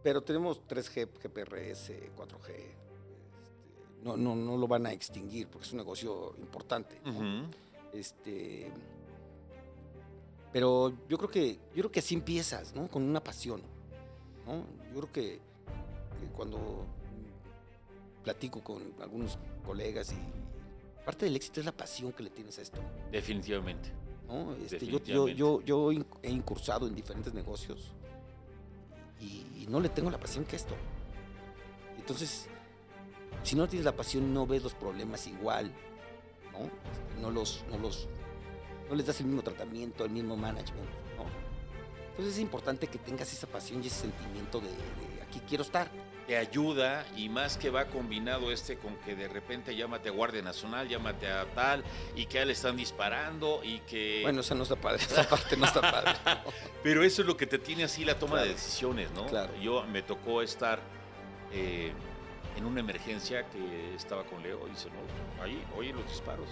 [0.04, 2.74] Pero tenemos 3G, GPRS, 4G.
[4.02, 7.00] No, no, no lo van a extinguir porque es un negocio importante.
[7.92, 8.70] Este,
[10.52, 12.88] pero yo creo que yo creo que así empiezas, ¿no?
[12.88, 13.62] Con una pasión,
[14.46, 14.64] ¿no?
[14.92, 15.40] Yo creo que,
[16.20, 16.86] que cuando
[18.24, 22.62] platico con algunos colegas y parte del éxito es la pasión que le tienes a
[22.62, 23.90] esto, Definitivamente.
[24.28, 24.54] ¿no?
[24.56, 25.90] Este, yo, yo, yo,
[26.22, 27.92] he incursado en diferentes negocios
[29.20, 30.74] y, y no le tengo la pasión que esto.
[31.98, 32.48] Entonces,
[33.42, 35.72] si no tienes la pasión, no ves los problemas igual,
[36.52, 36.70] ¿no?
[37.20, 38.08] No los, no los,
[38.88, 41.24] no les das el mismo tratamiento, el mismo management, ¿no?
[42.10, 45.90] Entonces es importante que tengas esa pasión y ese sentimiento de, de aquí quiero estar.
[46.26, 50.40] Te ayuda y más que va combinado este con que de repente llámate a Guardia
[50.40, 51.82] Nacional, llámate a tal
[52.14, 54.20] y que ya le están disparando y que...
[54.22, 56.12] Bueno, esa no está padre, esa parte no está padre.
[56.24, 56.52] ¿no?
[56.84, 59.26] Pero eso es lo que te tiene así la toma de decisiones, ¿no?
[59.26, 59.52] Claro.
[59.60, 60.78] Yo me tocó estar
[61.50, 61.92] eh,
[62.56, 66.48] en una emergencia que estaba con Leo dice, no, ahí, oye los disparos.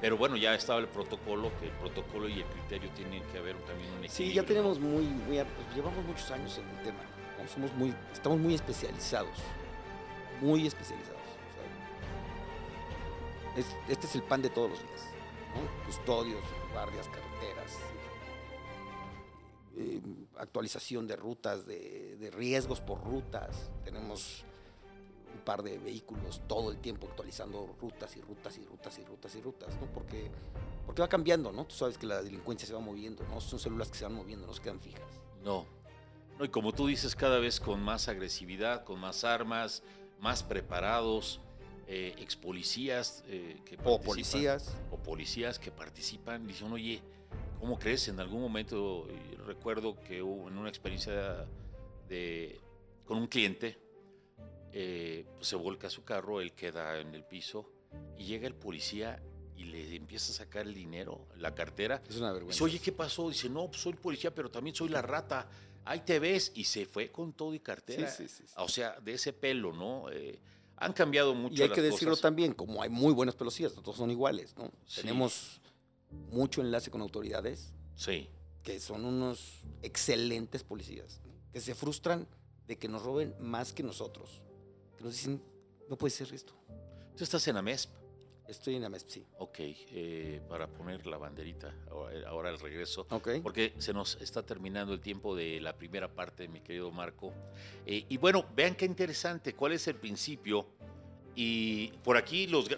[0.00, 3.56] Pero bueno, ya estaba el protocolo, que el protocolo y el criterio tienen que haber
[3.64, 4.10] también un equilibrio.
[4.10, 6.98] Sí, ya tenemos muy, muy pues, llevamos muchos años en el tema.
[7.40, 7.48] ¿no?
[7.48, 9.38] Somos muy, estamos muy especializados,
[10.40, 11.20] muy especializados.
[11.20, 15.08] o sea, es- este es el pan de todos los días.
[15.54, 15.86] ¿no?
[15.86, 16.42] Custodios,
[16.72, 17.78] guardias, carreteras,
[19.76, 20.00] eh,
[20.38, 23.70] actualización de rutas, de, de riesgos por rutas.
[23.84, 24.44] Tenemos
[25.34, 29.34] un par de vehículos todo el tiempo actualizando rutas y rutas y rutas y rutas
[29.34, 29.86] y rutas, ¿no?
[29.92, 30.30] Porque,
[30.86, 31.64] porque va cambiando, ¿no?
[31.66, 33.40] Tú sabes que la delincuencia se va moviendo, ¿no?
[33.40, 35.02] Son células que se van moviendo, no se quedan fijas.
[35.42, 35.66] No.
[36.38, 39.82] No, y como tú dices, cada vez con más agresividad, con más armas,
[40.20, 41.40] más preparados,
[41.86, 44.74] eh, ex policías eh, que O policías.
[44.90, 47.02] o policías que participan, dicen, oye,
[47.60, 48.08] ¿cómo crees?
[48.08, 49.06] En algún momento
[49.46, 51.46] recuerdo que hubo en una experiencia
[52.08, 52.60] de,
[53.04, 53.78] con un cliente,
[54.76, 57.70] eh, pues se volca su carro, él queda en el piso
[58.18, 59.22] y llega el policía
[59.56, 62.02] y le empieza a sacar el dinero, la cartera.
[62.08, 62.64] Es una Dice, vergüenza.
[62.64, 63.28] oye, ¿qué pasó?
[63.28, 65.48] Dice, no, pues soy policía, pero también soy la rata.
[65.84, 66.50] Ahí te ves.
[66.56, 68.10] Y se fue con todo y cartera.
[68.10, 68.52] Sí, sí, sí.
[68.56, 70.10] O sea, de ese pelo, ¿no?
[70.10, 70.40] Eh,
[70.76, 72.22] han cambiado mucho Y hay las que decirlo cosas.
[72.22, 74.72] también, como hay muy buenos policías, no todos son iguales, ¿no?
[74.92, 75.60] Tenemos
[76.30, 78.28] mucho enlace con autoridades Sí,
[78.64, 81.32] que son unos excelentes policías, ¿no?
[81.52, 82.26] que se frustran
[82.66, 84.42] de que nos roben más que nosotros.
[85.04, 85.42] Que nos dicen,
[85.90, 86.54] no puede ser esto.
[87.14, 87.90] tú estás en AMESP.
[88.48, 89.26] Estoy en AMESP, sí.
[89.36, 93.06] Ok, eh, para poner la banderita ahora, ahora al regreso.
[93.10, 93.28] Ok.
[93.42, 97.34] Porque se nos está terminando el tiempo de la primera parte, mi querido Marco.
[97.84, 100.66] Eh, y bueno, vean qué interesante, cuál es el principio.
[101.36, 102.70] Y por aquí los...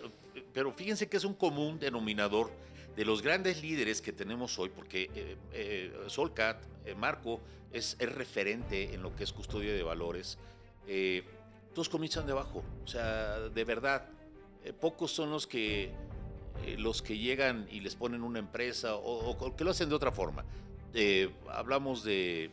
[0.52, 2.50] Pero fíjense que es un común denominador
[2.96, 7.40] de los grandes líderes que tenemos hoy, porque eh, eh, Solcat, eh, Marco,
[7.72, 10.38] es, es referente en lo que es custodia de valores.
[11.76, 14.08] Todos comienzan de abajo, o sea, de verdad.
[14.64, 15.90] eh, pocos son los que
[16.64, 20.10] eh, los que llegan y les ponen una empresa o, que lo hacen de otra
[20.10, 20.42] forma.
[20.94, 22.50] Eh, hablamos de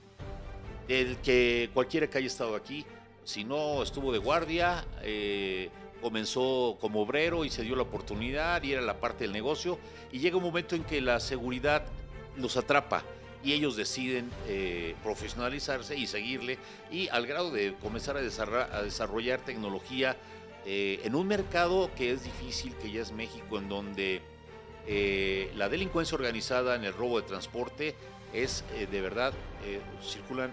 [0.89, 2.86] que cualquiera que haya estado aquí,
[3.23, 4.86] si no estuvo de guardia,
[6.01, 9.79] comenzó como obrero y se dio la oportunidad y era la parte del negocio
[10.12, 11.86] y llega un momento en que la seguridad
[12.36, 13.05] los atrapa
[13.43, 16.58] y ellos deciden eh, profesionalizarse y seguirle
[16.89, 20.15] y al grado de comenzar a desarrollar, a desarrollar tecnología
[20.65, 24.21] eh, en un mercado que es difícil, que ya es México, en donde
[24.88, 27.95] eh, la delincuencia organizada en el robo de transporte
[28.34, 29.32] es de verdad,
[30.01, 30.51] circulan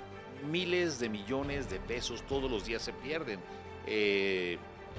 [0.50, 3.40] miles de millones de pesos, todos los días se pierden.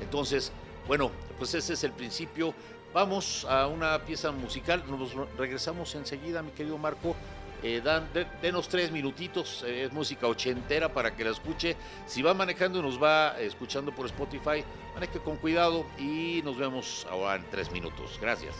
[0.01, 0.51] Entonces,
[0.88, 2.56] bueno, pues ese es el principio.
[2.91, 7.15] Vamos a una pieza musical, nos regresamos enseguida, mi querido Marco.
[7.63, 11.76] Eh, dan, de- denos tres minutitos, eh, es música ochentera para que la escuche.
[12.08, 14.63] Si va manejando y nos va escuchando por Spotify,
[14.95, 18.17] maneje con cuidado y nos vemos ahora en tres minutos.
[18.19, 18.56] Gracias.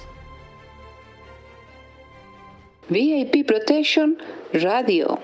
[2.90, 4.18] VIP Protection
[4.54, 5.20] Radio.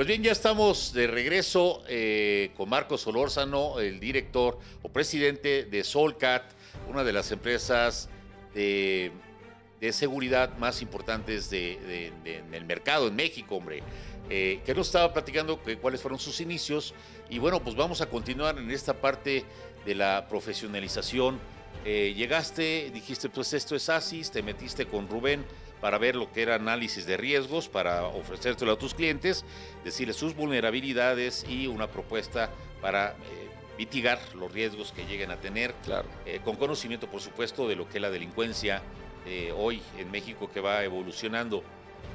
[0.00, 5.84] Pues bien, ya estamos de regreso eh, con Marcos Solórzano, el director o presidente de
[5.84, 6.42] Solcat,
[6.88, 8.08] una de las empresas
[8.54, 9.12] de,
[9.90, 13.82] seguridad más importantes de- en el mercado en México, hombre.
[14.30, 16.94] eh, que nos estaba platicando que- cuáles fueron sus inicios.
[17.28, 19.44] Y bueno, pues vamos a continuar en esta parte
[19.84, 21.38] de la profesionalización.
[21.84, 25.44] Eh, llegaste, dijiste, pues esto es ASIS, te metiste con Rubén
[25.80, 29.44] para ver lo que era análisis de riesgos, para ofrecértelo a tus clientes,
[29.84, 32.50] decirles sus vulnerabilidades y una propuesta
[32.80, 33.14] para eh,
[33.78, 36.06] mitigar los riesgos que lleguen a tener Claro.
[36.26, 38.82] eh, con conocimiento, por supuesto, de lo que es la delincuencia
[39.26, 41.62] eh, hoy en México que va evolucionando.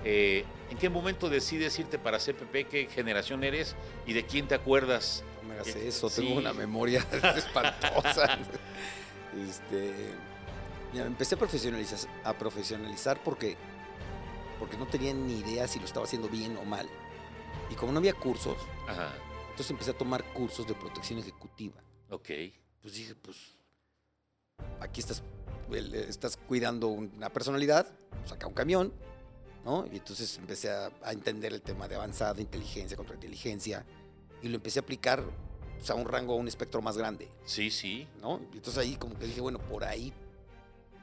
[0.03, 2.68] ¿En qué momento decides irte para CPP?
[2.70, 3.76] ¿Qué generación eres?
[4.05, 5.24] ¿Y de quién te acuerdas?
[5.41, 6.22] No me hagas eso, sí.
[6.22, 6.99] tengo una memoria
[7.36, 8.38] espantosa.
[9.49, 9.93] este,
[10.95, 13.57] mira, empecé a profesionalizar, a profesionalizar porque,
[14.59, 16.87] porque no tenía ni idea si lo estaba haciendo bien o mal.
[17.69, 18.55] Y como no había cursos,
[18.87, 19.13] Ajá,
[19.49, 21.75] entonces empecé a tomar cursos de protección ejecutiva.
[22.09, 22.29] ok.
[22.81, 23.37] Pues dije, pues
[24.79, 25.23] aquí estás,
[26.07, 27.87] estás cuidando una personalidad,
[28.25, 28.93] saca un camión,
[29.65, 29.87] ¿no?
[29.91, 33.83] Y entonces empecé a, a entender el tema de avanzada, inteligencia contra inteligencia,
[34.43, 35.23] y lo empecé a aplicar
[35.79, 38.07] pues, a un rango, a un espectro más grande, Sí, sí.
[38.21, 38.39] ¿no?
[38.53, 40.13] Y entonces ahí como que dije, bueno, por ahí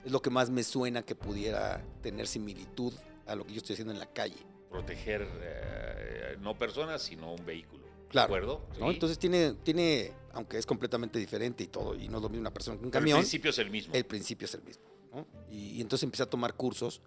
[0.04, 2.92] es lo que más me suena que pudiera tener similitud
[3.26, 4.36] a lo que yo estoy haciendo en la calle.
[4.70, 7.82] Proteger eh, no personas, sino un vehículo.
[8.08, 8.32] Claro.
[8.32, 8.66] ¿De acuerdo?
[8.78, 8.88] ¿no?
[8.88, 8.94] Sí.
[8.94, 12.52] Entonces tiene, tiene, aunque es completamente diferente y todo, y no es lo mismo una
[12.52, 13.18] persona que un Pero camión.
[13.18, 13.94] El principio es el mismo.
[13.94, 14.84] El principio es el mismo.
[15.14, 15.26] ¿no?
[15.50, 17.00] Y, y entonces empecé a tomar cursos.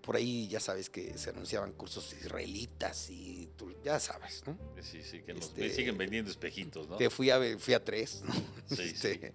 [0.00, 4.56] Por ahí ya sabes que se anunciaban cursos israelitas y tú ya sabes, ¿no?
[4.80, 6.96] Sí, sí, que nos Este, siguen vendiendo espejitos, ¿no?
[6.96, 8.32] Que fui a, fui a tres, ¿no?
[8.74, 9.34] Sí, Este,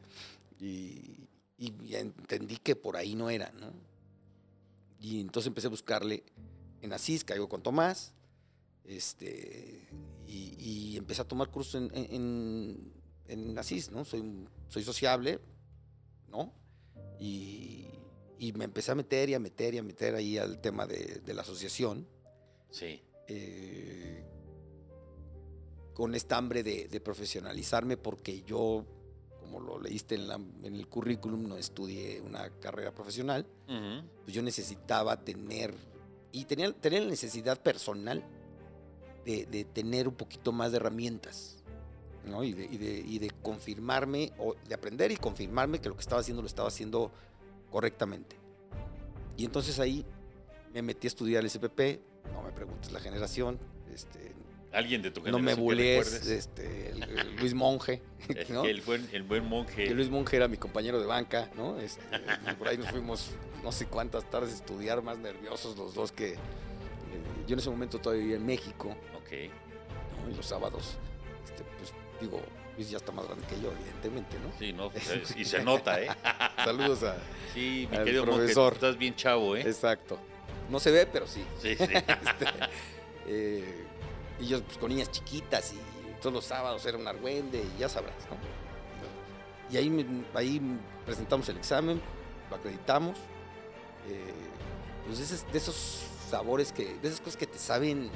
[0.59, 1.26] Y,
[1.57, 3.71] y entendí que por ahí no era, ¿no?
[4.99, 6.23] Y entonces empecé a buscarle
[6.81, 8.13] en Asís, caigo con Tomás,
[8.85, 9.87] este,
[10.27, 12.93] y, y empecé a tomar cursos en, en,
[13.27, 14.05] en Asís, ¿no?
[14.05, 15.39] Soy, soy sociable,
[16.29, 16.53] ¿no?
[17.19, 17.87] Y,
[18.39, 21.21] y me empecé a meter y a meter y a meter ahí al tema de,
[21.25, 22.07] de la asociación
[22.69, 23.01] Sí.
[23.27, 24.23] eh,
[25.93, 28.85] con esta hambre de, de profesionalizarme porque yo,
[29.57, 33.45] como lo leíste en, la- en el currículum, no estudié una carrera profesional,
[34.23, 35.73] pues yo necesitaba tener,
[36.31, 38.23] y tenía, tenía la necesidad personal
[39.25, 41.63] de, de tener un poquito más de herramientas,
[42.25, 42.43] ¿no?
[42.43, 46.01] Y de, y de- y de confirmarme, o de aprender y confirmarme que lo que
[46.01, 47.11] estaba haciendo lo estaba haciendo
[47.71, 48.35] correctamente.
[49.37, 50.05] Y entonces ahí
[50.73, 51.99] me metí a estudiar el SPP,
[52.33, 53.57] no me preguntes la generación,
[53.93, 54.33] este,
[54.73, 56.29] Alguien de tu no generación me que bulees, recuerdes?
[56.29, 56.93] este,
[57.39, 58.65] Luis Monje, El- ¿no?
[58.65, 59.85] el, buen, el buen monje.
[59.85, 61.79] Que Luis Monge era mi compañero de banca, ¿no?
[61.79, 62.01] Este,
[62.59, 63.29] por ahí nos fuimos
[63.63, 66.33] no sé cuántas tardes a estudiar, más nerviosos los dos que...
[66.33, 66.37] eh,
[67.47, 69.31] yo en ese momento todavía vivía en México, Ok.
[70.23, 70.29] ¿no?
[70.31, 70.97] Y los sábados,
[71.45, 72.41] este, pues digo,
[72.75, 74.51] Luis ya está más grande que yo, evidentemente, ¿no?
[74.59, 76.09] Sí, no, pues, y se nota, ¿eh?
[76.63, 77.15] Saludos a...
[77.53, 78.73] Sí, mi Al querido monje, profesor.
[78.73, 79.61] estás bien chavo, ¿eh?
[79.61, 80.19] Exacto.
[80.69, 81.43] No se ve, pero sí.
[81.61, 81.83] Sí, sí.
[81.83, 82.05] Este,
[83.27, 83.85] eh,
[84.39, 85.79] y yo pues, con niñas chiquitas y
[86.21, 88.37] todos los sábados era un argüende y ya sabrás, ¿no?
[89.73, 90.61] Y ahí, me- ahí
[91.05, 92.01] presentamos el examen,
[92.49, 93.17] lo acreditamos.
[94.09, 94.33] eh,
[95.05, 98.09] pues de esos, de esos sabores que, de esas cosas que te saben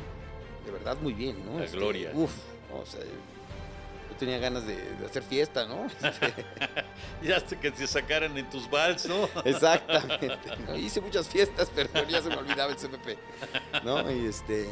[0.65, 1.59] de verdad muy bien, ¿no?
[1.59, 2.11] La gloria.
[2.13, 2.31] Uf,
[2.73, 5.85] o sea, yo tenía ganas de, de hacer fiesta, ¿no?
[5.87, 6.33] Este,
[7.23, 9.27] Ya hasta que te sacaran en tus vals, ¿no?
[9.45, 10.39] Exactamente.
[10.67, 10.75] ¿no?
[10.77, 13.17] Hice muchas fiestas, pero ya se me olvidaba el CPP.
[13.83, 14.09] ¿no?
[14.11, 14.69] Y este,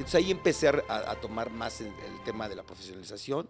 [0.00, 3.48] entonces ahí empecé a, tomar más el, el tema de la profesionalización.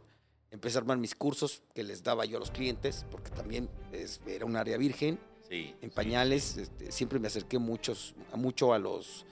[0.51, 4.20] Empecé a armar mis cursos que les daba yo a los clientes, porque también es-
[4.26, 5.18] era un área virgen.
[5.48, 5.74] Sí.
[5.80, 5.94] En sí.
[5.94, 9.24] pañales este, siempre me acerqué muchos, a mucho a los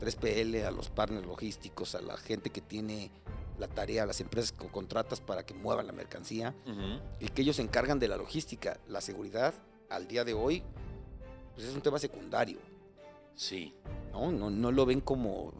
[0.00, 3.10] 3PL, a los partners logísticos, a la gente que tiene
[3.58, 6.54] la tarea, a las empresas que contratas para que muevan la mercancía
[7.20, 8.80] y que ellos se encargan de la logística.
[8.88, 9.54] La seguridad,
[9.90, 10.62] al día de hoy,
[11.54, 12.58] pues es un tema secundario.
[13.36, 13.72] Sí.
[14.14, 14.30] ¿No?
[14.32, 15.52] No, no lo ven como.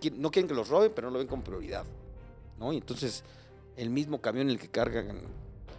[0.00, 1.84] quieren- no quieren que los roben, pero no lo ven como prioridad.
[2.58, 2.72] ¿no?
[2.72, 3.24] Y entonces,
[3.76, 5.22] el mismo camión en el que cargan.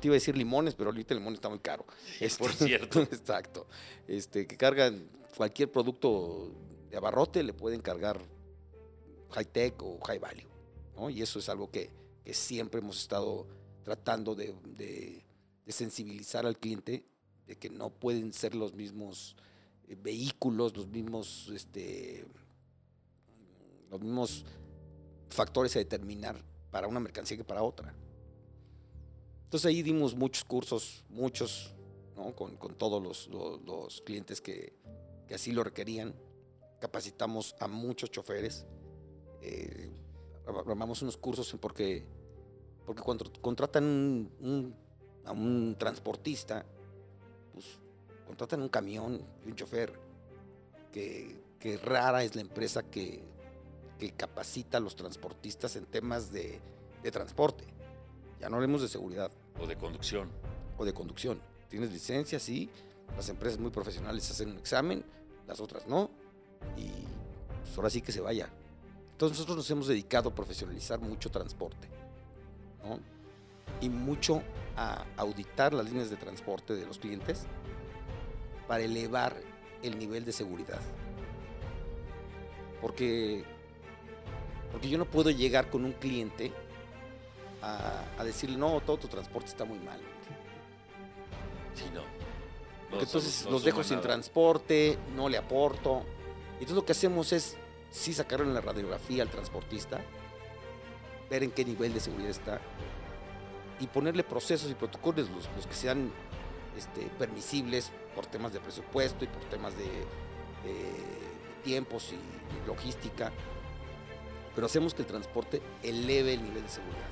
[0.01, 1.86] Te iba a decir limones, pero ahorita el limón está muy caro.
[2.19, 2.99] Este, por cierto.
[3.11, 3.65] Exacto.
[4.07, 5.07] Este, que cargan
[5.38, 6.51] cualquier producto
[6.89, 8.19] de abarrote, le pueden cargar
[9.32, 10.47] high tech o high value.
[10.97, 11.09] ¿no?
[11.09, 11.89] Y eso es algo que,
[12.23, 13.47] que siempre hemos estado
[13.84, 15.23] tratando de, de-
[15.65, 17.05] de sensibilizar al cliente
[17.47, 19.36] de que no pueden ser los mismos
[20.01, 22.25] vehículos, los mismos, este,
[23.89, 24.45] los mismos
[25.29, 27.93] factores a determinar para una mercancía que para otra.
[29.45, 31.73] Entonces ahí dimos muchos cursos, muchos,
[32.15, 32.36] ¿no?
[32.36, 34.73] con, con todos los, los- clientes que,
[35.27, 36.13] que así lo requerían.
[36.79, 38.65] Capacitamos a muchos choferes.
[39.41, 39.91] eh,
[40.47, 42.05] armamos unos cursos porque,
[42.86, 44.75] porque cuando contratan un-
[45.23, 46.65] a un transportista,
[48.26, 49.93] contratan un camión y un chofer,
[50.91, 53.23] que, que rara es la empresa que,
[53.99, 56.59] que capacita a los transportistas en temas de,
[57.03, 57.65] de transporte.
[58.39, 60.30] Ya no hablemos de seguridad O de conducción.
[60.78, 61.39] o de conducción.
[61.69, 62.69] Tienes licencia, sí.
[63.15, 65.03] Las empresas muy profesionales hacen un examen,
[65.47, 66.09] las otras no.
[66.78, 66.89] Y
[67.63, 68.49] pues, ahora sí que se vaya.
[69.11, 71.88] Entonces nosotros nos hemos dedicado a profesionalizar mucho transporte.
[72.84, 72.99] ¿no?
[73.82, 74.41] Y mucho
[74.76, 77.45] a auditar las líneas de transporte de los clientes
[78.68, 79.36] para elevar
[79.84, 80.82] el nivel de seguridad.
[82.82, 83.43] Porque,
[84.72, 86.51] porque yo no puedo llegar con un cliente
[87.61, 89.99] a, a decirle, no, todo tu transporte está muy mal.
[91.74, 92.01] Sí, no.
[92.89, 94.07] Porque No entonces no los dejo sin nada.
[94.07, 96.03] transporte, no le aporto.
[96.53, 97.57] Y entonces lo que hacemos es,
[97.91, 99.99] sí sacarlo en la radiografía al transportista,
[101.30, 102.61] ver en qué nivel de seguridad está
[103.80, 106.11] y ponerle procesos y protocolos, los, los que sean
[106.78, 110.91] este, permisibles por temas de presupuesto y por temas de, de
[111.63, 113.32] tiempos y logística.
[114.53, 117.09] Pero hacemos que el transporte eleve el nivel de seguridad.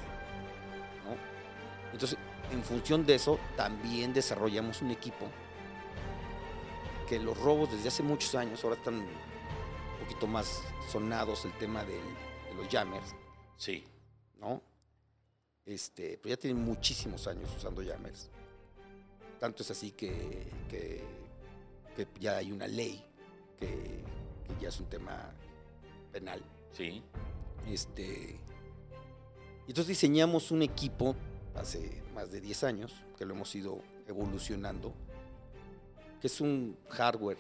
[1.06, 1.92] ¿no?
[1.92, 2.18] Entonces,
[2.52, 5.28] en función de eso, también desarrollamos un equipo
[7.08, 9.08] que los robos desde hace muchos años, ahora están un
[10.08, 12.00] poquito más sonados el tema del-
[12.50, 13.14] de los jammers,
[13.58, 13.84] Sí.
[14.40, 14.62] ¿no?
[15.66, 18.30] Este, pues ya tienen muchísimos años usando jammers.
[19.44, 21.04] Tanto es así que, que,
[21.98, 23.04] que ya hay una ley
[23.60, 25.36] que, que ya es un tema
[26.14, 26.42] penal.
[26.72, 27.04] Sí.
[27.68, 28.40] Este,
[29.68, 31.18] entonces diseñamos un equipo
[31.56, 34.94] hace más de 10 años, que lo hemos ido evolucionando,
[36.22, 37.40] que es un hardware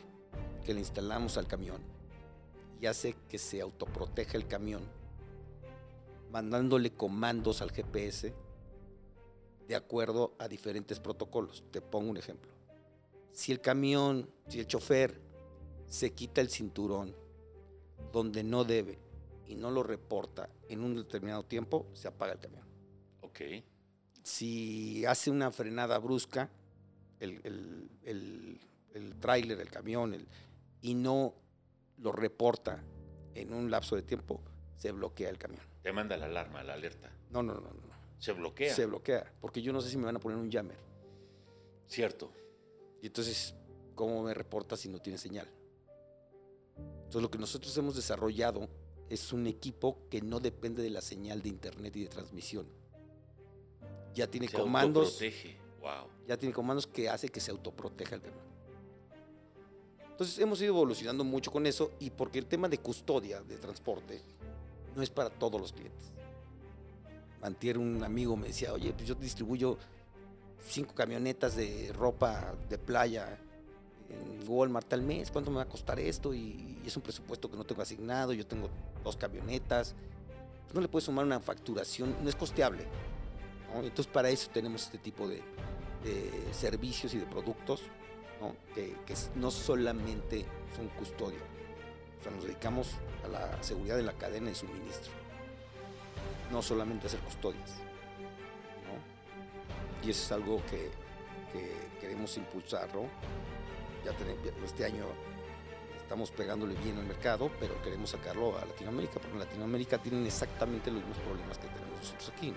[0.65, 1.81] que le instalamos al camión
[2.81, 4.81] y hace que se autoproteja el camión,
[6.33, 8.33] mandándole comandos al GPS
[9.67, 11.63] de acuerdo a diferentes protocolos.
[11.71, 12.51] Te pongo un ejemplo.
[13.31, 15.19] Si el camión, si el chofer
[15.87, 17.15] se quita el cinturón
[18.11, 18.99] donde no debe
[19.47, 22.63] y no lo reporta en un determinado tiempo, se apaga el camión.
[23.21, 23.41] Ok.
[24.23, 26.49] Si hace una frenada brusca,
[27.19, 28.59] el, el, el,
[28.93, 30.27] el tráiler, el camión, el-
[30.81, 31.33] y no
[31.97, 32.83] lo reporta
[33.35, 34.41] en un lapso de tiempo,
[34.77, 35.63] se bloquea el camión.
[35.81, 37.11] Te manda la alarma, la alerta.
[37.31, 37.92] No, no, no, no.
[38.23, 38.73] Se bloquea.
[38.73, 40.77] Se bloquea, porque yo no sé si me van a poner un jammer.
[41.87, 42.31] Cierto.
[43.01, 43.53] Y entonces,
[43.95, 45.51] ¿cómo me reporta si no tiene señal?
[46.77, 48.69] Entonces, lo que nosotros hemos desarrollado
[49.09, 52.65] es un equipo que no depende de la señal de internet y de transmisión.
[54.13, 55.57] Ya tiene Se comandos, autoprotege.
[55.81, 56.07] Wow.
[56.25, 58.45] ya tiene comandos que hace que se autoproteja el camión.
[60.11, 64.21] Entonces, hemos ido evolucionando mucho con eso y porque el tema de custodia de transporte
[64.95, 66.13] no es para todos los clientes.
[67.43, 69.77] Antier un amigo me decía, oye, pues yo distribuyo
[70.65, 73.37] cinco camionetas de ropa de playa
[74.09, 76.33] en Walmart al mes, ¿cuánto me va a costar esto?
[76.33, 78.69] Y, es un presupuesto que no tengo asignado, yo tengo
[79.03, 79.95] dos camionetas.
[80.63, 82.85] Pues no le puedes sumar una facturación, no es costeable.
[83.75, 85.41] Entonces para eso tenemos este tipo de,
[86.51, 87.81] servicios y de productos
[88.75, 91.39] que, que no solamente son custodia,
[92.19, 92.89] o sea, nos dedicamos
[93.23, 95.13] a la seguridad de la cadena de suministro,
[96.53, 97.71] no solamente hacer custodias.
[100.05, 100.91] Y eso es algo que,
[101.51, 103.05] que queremos impulsarlo.
[104.05, 105.05] Ya tenem- ya este año
[105.97, 110.91] estamos pegándole bien al mercado, pero queremos sacarlo a Latinoamérica, porque en Latinoamérica tienen exactamente
[110.91, 112.53] los mismos problemas que tenemos nosotros aquí.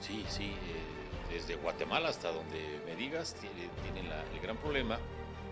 [0.00, 0.44] Sí, sí.
[0.44, 4.98] eh, desde Guatemala hasta donde me digas, tiene- tienen la- el gran problema.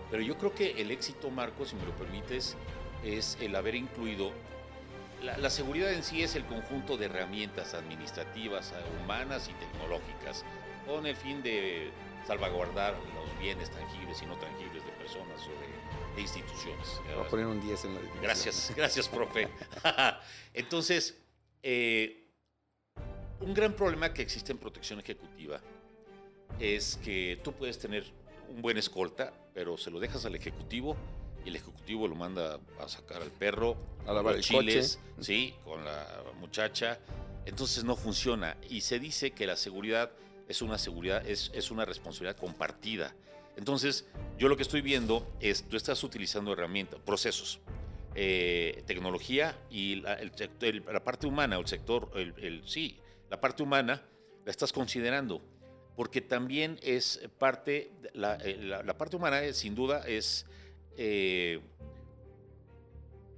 [0.09, 2.55] Pero yo creo que el éxito, Marco, si me lo permites,
[3.03, 4.31] es el haber incluido.
[5.21, 10.43] La, la seguridad en sí es el conjunto de herramientas administrativas, eh, humanas y tecnológicas,
[10.85, 11.91] con el fin de
[12.27, 17.01] salvaguardar los bienes tangibles y no tangibles de personas o de, de instituciones.
[17.15, 18.23] Voy a poner un 10 en la definición.
[18.23, 19.47] Gracias, gracias, profe.
[20.53, 21.17] Entonces,
[21.61, 22.27] eh,
[23.39, 25.61] un gran problema que existe en protección ejecutiva
[26.59, 28.05] es que tú puedes tener
[28.49, 30.95] un buen escolta, pero se lo dejas al ejecutivo
[31.45, 33.77] y el ejecutivo lo manda a sacar al perro,
[34.07, 34.67] A lavar los el coche.
[34.67, 36.99] chiles, sí, con la muchacha.
[37.45, 40.11] Entonces no funciona y se dice que la seguridad
[40.49, 43.15] es una seguridad, es, es una responsabilidad compartida.
[43.57, 44.05] Entonces,
[44.37, 47.59] yo lo que estoy viendo es, tú estás utilizando herramientas, procesos,
[48.15, 52.99] eh, tecnología y la, el sect- el- la parte humana, o el sector, el, sí,
[53.29, 54.01] la parte humana
[54.43, 55.41] la estás considerando,
[55.95, 60.45] porque también es parte, la, eh, la- la parte humana es, sin duda es
[60.97, 61.59] eh,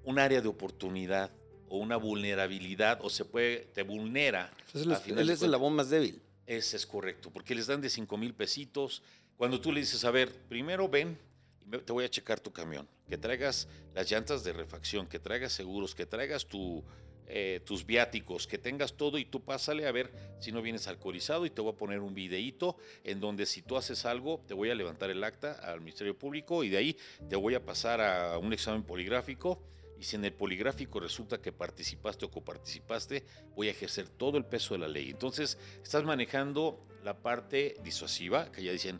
[0.04, 1.32] un área de oportunidad
[1.70, 4.52] o una vulnerabilidad, o se puede, te vulnera.
[4.72, 6.22] Pues él es, el labón más débil.
[6.46, 9.04] Ese es correcto, porque les dan de 5 mil pesitos.
[9.36, 11.18] Cuando tú le dices, a ver, primero ven,
[11.66, 15.52] me- te voy a checar tu camión, que traigas las llantas de refacción, que traigas
[15.52, 16.84] seguros, que traigas tu,
[17.28, 21.46] eh, tus viáticos, que tengas todo y tú pásale a ver si no vienes alcoholizado
[21.46, 24.70] y te voy a poner un videíto en donde si tú haces algo te voy
[24.70, 26.98] a levantar el acta al Ministerio Público y de ahí
[27.30, 29.62] te voy a pasar a un examen poligráfico
[30.00, 33.24] y si en el poligráfico resulta que participaste o coparticipaste,
[33.56, 35.10] voy a ejercer todo el peso de la ley.
[35.10, 39.00] Entonces, estás manejando la parte disuasiva, que ya dicen,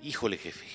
[0.00, 0.66] híjole jefe,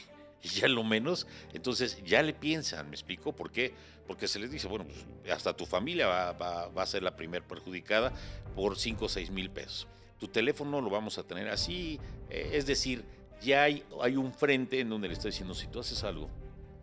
[0.44, 3.34] y ya lo menos, entonces ya le piensan, ¿me explico?
[3.34, 3.74] ¿Por qué?
[4.06, 7.16] Porque se les dice, bueno, pues hasta tu familia va, va- va a ser la
[7.16, 8.12] primer perjudicada
[8.56, 9.88] por 5 o 6 mil pesos.
[10.20, 13.04] Tu teléfono lo vamos a tener así, eh, es decir,
[13.42, 16.30] ya hay, hay un frente en donde le estoy diciendo, si tú haces algo,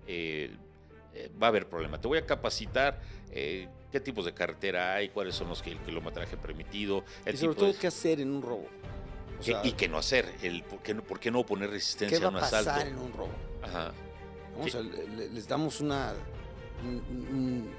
[0.06, 0.50] eh,
[1.14, 2.00] eh, va a haber problema.
[2.00, 3.00] Te voy a capacitar
[3.32, 7.38] eh, qué tipos de carretera hay, cuáles son los que el kilometraje permitido, el Y
[7.38, 8.66] sobre tipo de- todo, ¿qué hacer en un robo?
[9.40, 11.76] O sea, y qué no hacer, el, por, qué no, por qué no poner ¿qué
[11.76, 12.88] resistencia va a un a pasar asalto.
[12.88, 13.32] en un robo?
[13.62, 13.92] Ajá.
[15.32, 16.12] les damos una,
[16.84, 16.96] un,
[17.30, 17.74] un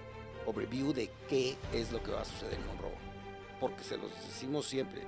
[0.47, 2.95] overview de qué es lo que va a suceder en un robo.
[3.59, 5.01] Porque se los decimos siempre.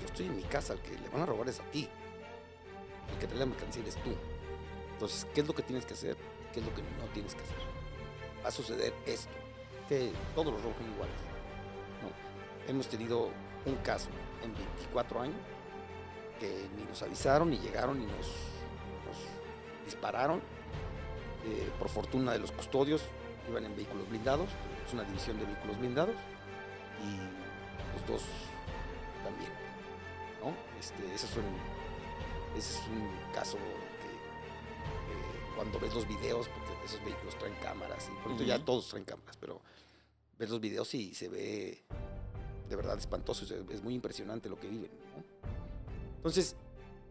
[0.00, 1.86] Yo estoy en mi casa, el que le van a robar es a ti.
[3.12, 4.14] El que trae la mercancía eres tú.
[4.94, 6.16] Entonces, ¿qué es lo que tienes que hacer?
[6.54, 7.56] ¿Qué es lo que no tienes que hacer?
[8.42, 9.32] Va a suceder esto.
[9.86, 11.14] Que todos los robos son iguales.
[12.00, 12.70] ¿no?
[12.70, 13.28] Hemos tenido
[13.66, 14.08] un caso
[14.42, 15.36] en 24 años
[16.40, 18.26] que ni nos avisaron, ni llegaron, ni nos,
[19.06, 20.40] nos dispararon.
[21.46, 23.02] Eh, por fortuna de los custodios,
[23.48, 24.48] iban en vehículos blindados,
[24.86, 26.16] es una división de vehículos blindados,
[27.02, 28.22] y los dos
[29.24, 29.50] también.
[30.42, 30.54] ¿no?
[30.78, 31.44] Este, ese, es un,
[32.58, 38.08] ese es un caso que, que cuando ves los videos, porque esos vehículos traen cámaras,
[38.08, 38.64] y pronto ya Ujú.
[38.64, 39.60] todos traen cámaras, pero
[40.38, 41.84] ves los videos y se ve
[42.68, 44.90] de verdad espantoso, es, es muy impresionante lo que viven.
[45.16, 45.24] ¿no?
[46.20, 46.54] Entonces,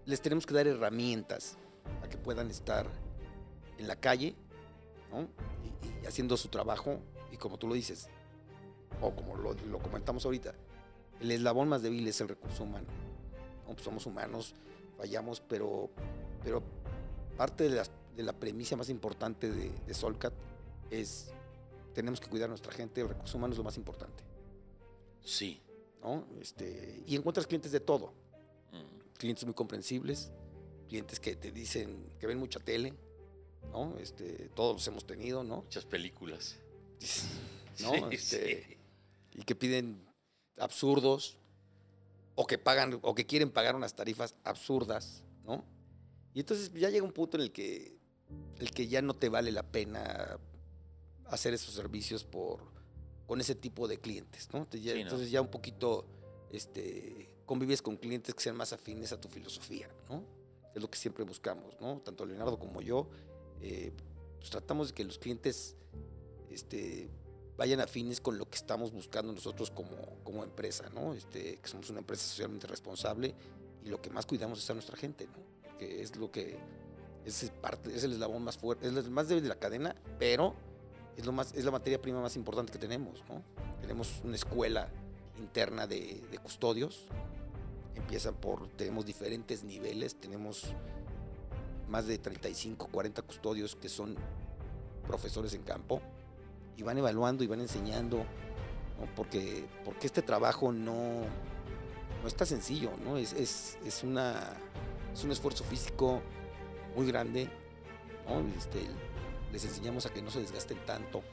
[0.05, 1.57] les tenemos que dar herramientas
[2.03, 2.85] a que puedan estar
[3.79, 4.35] en la calle,
[5.11, 5.21] ¿no?
[5.63, 6.99] Y, y haciendo su trabajo,
[7.31, 8.07] y como tú lo dices,
[9.01, 10.53] o como lo, lo comentamos ahorita,
[11.19, 12.87] el eslabón más débil es el recurso humano.
[13.67, 13.73] ¿no?
[13.73, 14.53] Pues somos humanos,
[14.95, 15.89] fallamos, pero,
[16.43, 16.61] pero
[17.35, 17.83] parte de la,
[18.15, 20.33] de la premisa más importante de, de Solcat
[20.91, 21.31] es
[21.93, 24.23] tenemos que cuidar a nuestra gente, el recurso humano es lo más importante.
[25.23, 25.61] Sí.
[26.01, 26.25] ¿no?
[26.39, 28.13] Este, y encuentras clientes de todo.
[29.19, 30.31] Clientes muy comprensibles,
[30.87, 32.93] clientes que te dicen que ven mucha tele,
[33.71, 33.95] ¿no?
[33.99, 35.57] Este, todos los hemos tenido, ¿no?
[35.57, 36.57] Muchas películas.
[37.81, 37.91] ¿no?
[37.93, 38.77] Sí, Este, sí.
[39.35, 40.09] Y que piden
[40.57, 41.37] absurdos
[42.35, 45.63] o que pagan o que quieren pagar unas tarifas absurdas, ¿no?
[46.33, 47.99] Y entonces ya llega un punto en el que
[48.59, 50.39] el que ya no te vale la pena
[51.25, 52.71] hacer esos servicios por
[53.27, 54.65] con ese tipo de clientes, ¿no?
[54.65, 55.03] Te- ya- Sí, ¿no?
[55.03, 56.05] Entonces ya un poquito
[56.51, 60.23] este convives con clientes que sean más afines a tu filosofía, ¿no?
[60.75, 61.99] Es lo que siempre buscamos, ¿no?
[61.99, 63.09] Tanto Leonardo como yo
[63.59, 63.91] eh,
[64.37, 65.75] pues tratamos de que los clientes
[66.51, 67.09] este,
[67.57, 71.15] vayan afines con lo que estamos buscando nosotros como, como empresa, ¿no?
[71.15, 73.33] Este, que somos una empresa socialmente responsable
[73.83, 75.77] y lo que más cuidamos es a nuestra gente, ¿no?
[75.79, 76.55] Que es lo que
[77.25, 80.53] es parte, es el eslabón más fuerte, es el más débil de la cadena, pero
[81.17, 83.41] es lo más, es la materia prima más importante que tenemos, ¿no?
[83.81, 84.87] Tenemos una escuela
[85.39, 87.07] interna de, de custodios,
[87.95, 90.73] empiezan por, tenemos diferentes niveles, tenemos
[91.89, 94.15] más de 35, 40 custodios que son
[95.07, 96.01] profesores en campo
[96.77, 98.23] y van evaluando y van enseñando,
[99.15, 101.23] porque, porque este trabajo no,
[102.21, 103.17] no está sencillo, ¿no?
[103.17, 104.53] Es, es, es, una,
[105.13, 106.21] es un esfuerzo físico
[106.95, 107.49] muy grande.
[108.57, 108.79] Este,
[109.51, 111.23] les enseñamos a que no se desgasten tanto,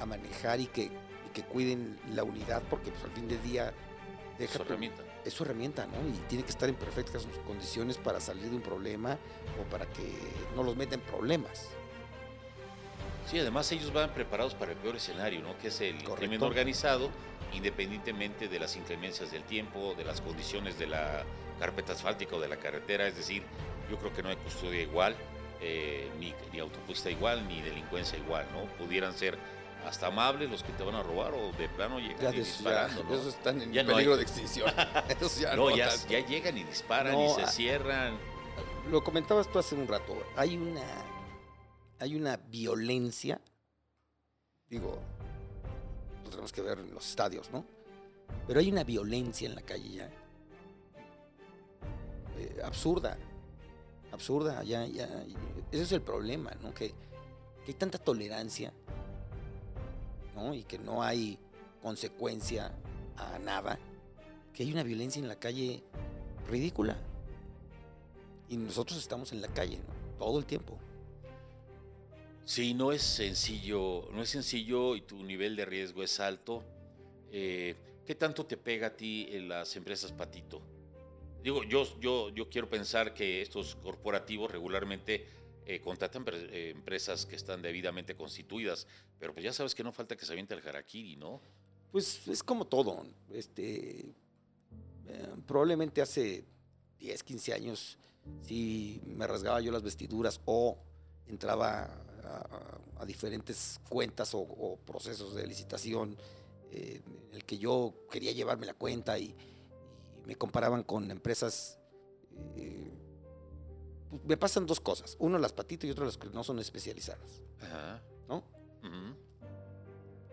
[0.00, 0.90] a, manejar y que,
[1.32, 3.72] que cuiden la unidad, porque pues, al fin del día
[4.38, 5.02] deja Su tu- herramienta.
[5.24, 6.08] es su herramienta, ¿no?
[6.08, 9.18] Y tiene que estar en perfectas condiciones para salir de un problema
[9.60, 10.12] o para que
[10.54, 11.68] no los meta en problemas.
[13.30, 15.58] Sí, además ellos van preparados para el peor escenario, ¿no?
[15.58, 16.16] Que es el Correcto.
[16.16, 17.10] crimen organizado,
[17.52, 21.24] independientemente de las inclemencias del tiempo, de las condiciones de la
[21.58, 23.06] carpeta asfáltica o de la carretera.
[23.08, 23.42] Es decir,
[23.90, 25.16] yo creo que no hay custodia igual,
[25.60, 28.64] eh, ni, ni autopista igual, ni delincuencia igual, ¿no?
[28.76, 29.36] Pudieran ser
[29.86, 33.02] hasta amables los que te van a robar o de plano llegan Ya, y disparando,
[33.02, 33.14] ya- ¿no?
[33.14, 34.18] esos están en Ya no peligro hay.
[34.18, 34.70] de extinción.
[35.40, 35.88] Ya no, no ya,
[36.26, 38.18] llegan y disparan y se ah, cierran.
[38.90, 40.16] Lo comentabas tú hace un rato.
[40.36, 40.82] Hay una,
[41.98, 43.40] hay una violencia.
[44.68, 44.98] Digo,
[46.24, 47.64] lo tenemos que ver en los estadios, ¿no?
[48.48, 50.10] Pero hay una violencia en la calle ya.
[52.38, 53.16] eh, absurda.
[54.12, 54.62] Absurda.
[54.64, 55.04] Ya, ya,
[55.70, 56.72] ese es el problema, ¿no?
[56.74, 58.72] Que, que hay tanta tolerancia,
[60.36, 60.54] ¿no?
[60.54, 61.38] Y que no hay
[61.82, 62.72] consecuencia
[63.16, 63.78] a nada.
[64.54, 65.82] Que hay una violencia en la calle
[66.48, 66.96] ridícula.
[68.48, 70.18] Y nosotros estamos en la calle, ¿no?
[70.18, 70.78] Todo el tiempo.
[72.44, 76.62] Sí, no es sencillo, no es sencillo y tu nivel de riesgo es alto.
[77.32, 77.74] Eh,
[78.06, 80.62] ¿Qué tanto te pega a ti en las empresas patito?
[81.42, 85.26] Digo, yo, yo, yo quiero pensar que estos corporativos regularmente
[85.68, 88.86] eh, contratan eh, empresas que están debidamente constituidas,
[89.18, 91.40] pero pues ya sabes que no falta que se aviente el harakiri, ¿no?
[91.90, 93.04] Pues es como todo.
[93.32, 94.14] Este,
[95.08, 96.44] eh, probablemente hace
[97.00, 97.98] 10, 15 años
[98.42, 100.78] sí me rasgaba yo las vestiduras o
[101.26, 101.90] entraba
[103.00, 106.16] a, diferentes cuentas o, procesos de licitación
[106.70, 107.02] en
[107.32, 109.34] el que yo quería llevarme la cuenta y
[110.26, 111.80] me comparaban con empresas.
[114.10, 115.16] Pues me pasan dos cosas.
[115.18, 117.42] Uno las patitas y otro las que no son especializadas.
[117.60, 118.02] Ajá.
[118.28, 118.42] ¿no?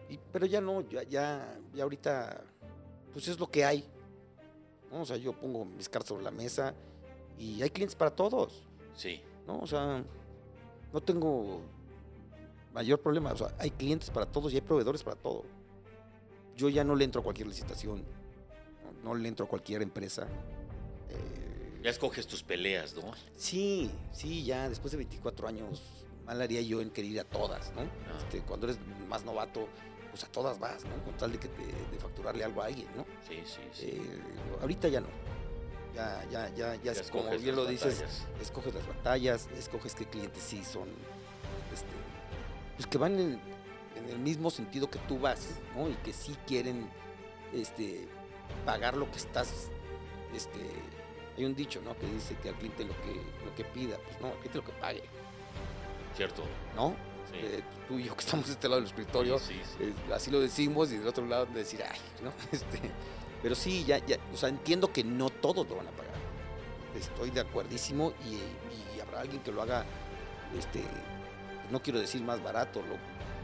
[0.10, 2.44] Y- pero ya no, ya, ya, ya ahorita,
[3.14, 3.88] pues es lo que hay.
[4.92, 5.02] ¿no?
[5.02, 6.74] O sea, yo pongo mis cartas sobre la mesa
[7.38, 9.58] y hay clientes para todos, Sí, ¿no?
[9.60, 10.04] O sea,
[10.94, 11.62] no tengo
[12.74, 13.32] mayor problema.
[13.32, 15.44] O sea, hay clientes para todos y hay proveedores para todo.
[16.56, 18.04] Yo ya no le entro a cualquier licitación,
[19.04, 20.28] no, no le entro a cualquier empresa.
[21.84, 23.12] Ya escoges tus peleas, ¿no?
[23.36, 25.82] Sí, sí, ya después de 24 años,
[26.26, 27.82] mal haría yo en querer ir a todas, ¿no?
[27.82, 28.18] Ah.
[28.20, 28.80] Este, cuando eres
[29.10, 29.68] más novato,
[30.10, 31.04] pues a todas vas, ¿no?
[31.04, 33.06] Con tal de, que te- de facturarle algo a alguien, ¿no?
[33.28, 33.86] Sí, sí, sí.
[33.88, 34.22] Eh,
[34.62, 35.08] ahorita ya no.
[35.94, 38.28] Ya, ya, ya, ya, como bien lo dices, batallas.
[38.42, 40.88] escoges las batallas, escoges qué clientes sí son,
[41.72, 41.86] este,
[42.78, 43.40] pues que van en,
[43.98, 45.88] en el mismo sentido que tú vas, ¿no?
[45.90, 46.90] Y que sí quieren,
[47.54, 48.08] este,
[48.66, 49.70] pagar lo que estás,
[50.34, 50.62] este,
[51.38, 51.98] hay un dicho, ¿no?
[51.98, 53.14] Que dice que al cliente lo que,
[53.46, 55.04] lo que pida, pues no, al cliente lo que pague,
[56.16, 56.44] Cierto.
[56.76, 56.96] ¿no?
[57.32, 57.38] Sí.
[57.42, 59.84] Eh, tú y yo que estamos de este lado del escritorio, Sí, sí, sí.
[59.86, 62.32] eh, así lo decimos y del otro lado de decir, ay, ¿no?
[62.52, 62.80] Este,
[63.42, 66.14] pero sí, ya, ya, o sea, entiendo que no todos lo van a pagar.
[66.96, 68.36] Estoy de acuerdísimo y,
[68.96, 69.84] y habrá alguien que lo haga,
[70.58, 70.84] este,
[71.72, 72.96] no quiero decir más barato, lo,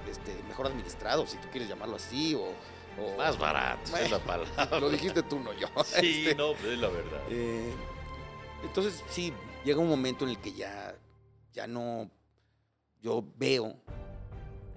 [0.09, 2.53] este, mejor administrado, si tú quieres llamarlo así, o...
[3.01, 4.79] o- Más barato, es la palabra.
[4.79, 5.67] Lo dijiste tú, no yo.
[5.83, 7.21] Sí, Este, no, pues es la verdad.
[7.29, 7.73] eh,
[8.63, 9.33] entonces, sí,
[9.63, 10.95] llega un momento en el que ya,
[11.53, 12.09] ya no,
[13.01, 13.75] yo veo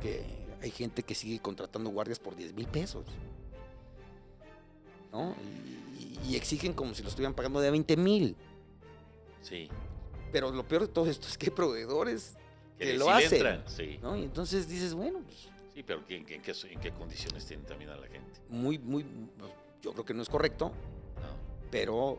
[0.01, 0.25] que
[0.63, 3.05] hay gente que sigue contratando guardias por 10 mil pesos.
[5.13, 5.35] ¿No?
[5.99, 8.37] Y, y exigen como si lo estuvieran pagando de 20 mil.
[9.43, 9.69] Sí.
[10.31, 12.37] Pero lo peor de todo esto es que hay proveedores
[12.79, 13.35] Que, lo hacen.
[13.35, 13.99] entran, sí.
[14.03, 14.17] ¿no?
[14.17, 17.91] Y entonces dices, bueno, pues Sí, pero ¿en, en qué, en qué condiciones tienen también
[17.91, 18.41] a la gente?
[18.49, 19.05] muy, muy,
[19.81, 21.71] yo creo que no es correcto, ¿no?
[21.71, 22.19] pero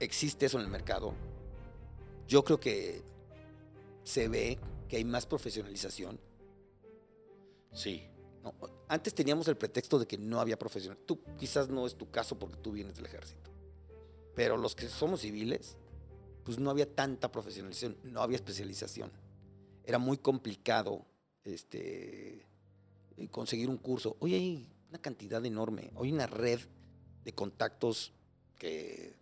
[0.00, 1.14] existe eso en el mercado.
[2.26, 3.02] Yo creo que
[4.02, 6.18] se ve que hay más profesionalización.
[7.72, 8.08] Sí,
[8.42, 8.54] ¿no?
[8.88, 10.98] Antes teníamos el pretexto de que no había profesional.
[11.04, 13.50] Tú quizás no es tu caso porque tú vienes del ejército.
[14.34, 15.76] Pero los que somos civiles,
[16.44, 19.10] pues no había tanta profesionalización, no había especialización.
[19.84, 21.04] Era muy complicado
[21.44, 22.45] este,
[23.30, 24.16] conseguir un curso.
[24.20, 26.60] Hoy hay una cantidad enorme, hoy hay una red
[27.24, 28.12] de contactos
[28.58, 29.14] que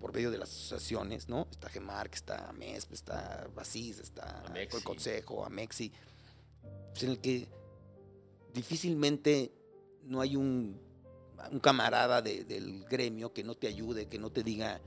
[0.00, 1.46] por medio de las asociaciones, ¿no?
[1.50, 4.76] Está GEMARC, está MESP, está BASIS, está Amexi.
[4.78, 5.92] el Consejo, AMEXI,
[6.92, 7.48] pues en el que
[8.54, 9.52] difícilmente
[10.04, 10.80] no hay un,
[11.52, 14.80] un camarada de- del gremio que no te ayude, que no te diga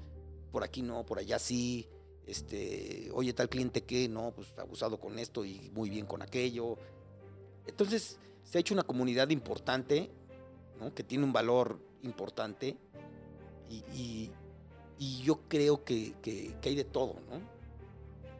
[0.51, 1.87] por aquí no, por allá sí,
[2.25, 6.77] este, oye, tal cliente que no, pues abusado con esto y muy bien con aquello.
[7.67, 10.09] Entonces, se ha hecho una comunidad importante,
[10.79, 10.93] ¿no?
[10.93, 12.77] que tiene un valor importante
[13.69, 14.31] y, y-
[14.99, 17.41] y yo creo que, que- que hay de todo, ¿no?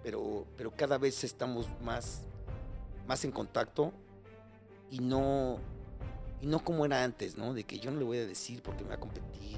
[0.04, 2.22] Pero, pero cada vez estamos más,
[3.08, 3.92] más en contacto
[4.92, 5.58] y no,
[6.42, 7.54] y no como era antes, ¿no?
[7.54, 9.58] De que yo no le voy a decir porque me va a competir.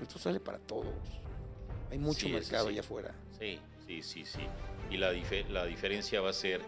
[0.00, 0.92] Y, esto sale para todos.
[1.90, 2.72] Hay mucho Sí, mercado sí.
[2.72, 3.14] allá afuera.
[3.38, 4.40] sí, sí, sí, sí.
[4.90, 5.12] Y la,
[5.50, 6.60] la diferencia va a ser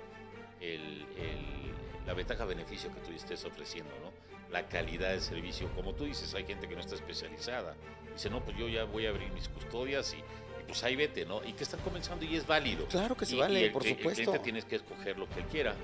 [0.60, 1.74] el- el-
[2.08, 4.10] la ventaja-beneficio que tú estés ofreciendo, ¿no?
[4.50, 5.68] La calidad del servicio.
[5.76, 7.74] Como tú dices, hay gente que no está especializada.
[8.14, 10.22] Dice, no, pues yo ya voy a abrir mis custodias y, y
[10.66, 11.44] pues ahí vete, ¿no?
[11.44, 12.86] Y que están comenzando y es válido.
[12.86, 14.22] Claro que se Y- vale, y el por cli- El supuesto.
[14.22, 15.74] cliente tienes que escoger lo que él quiera.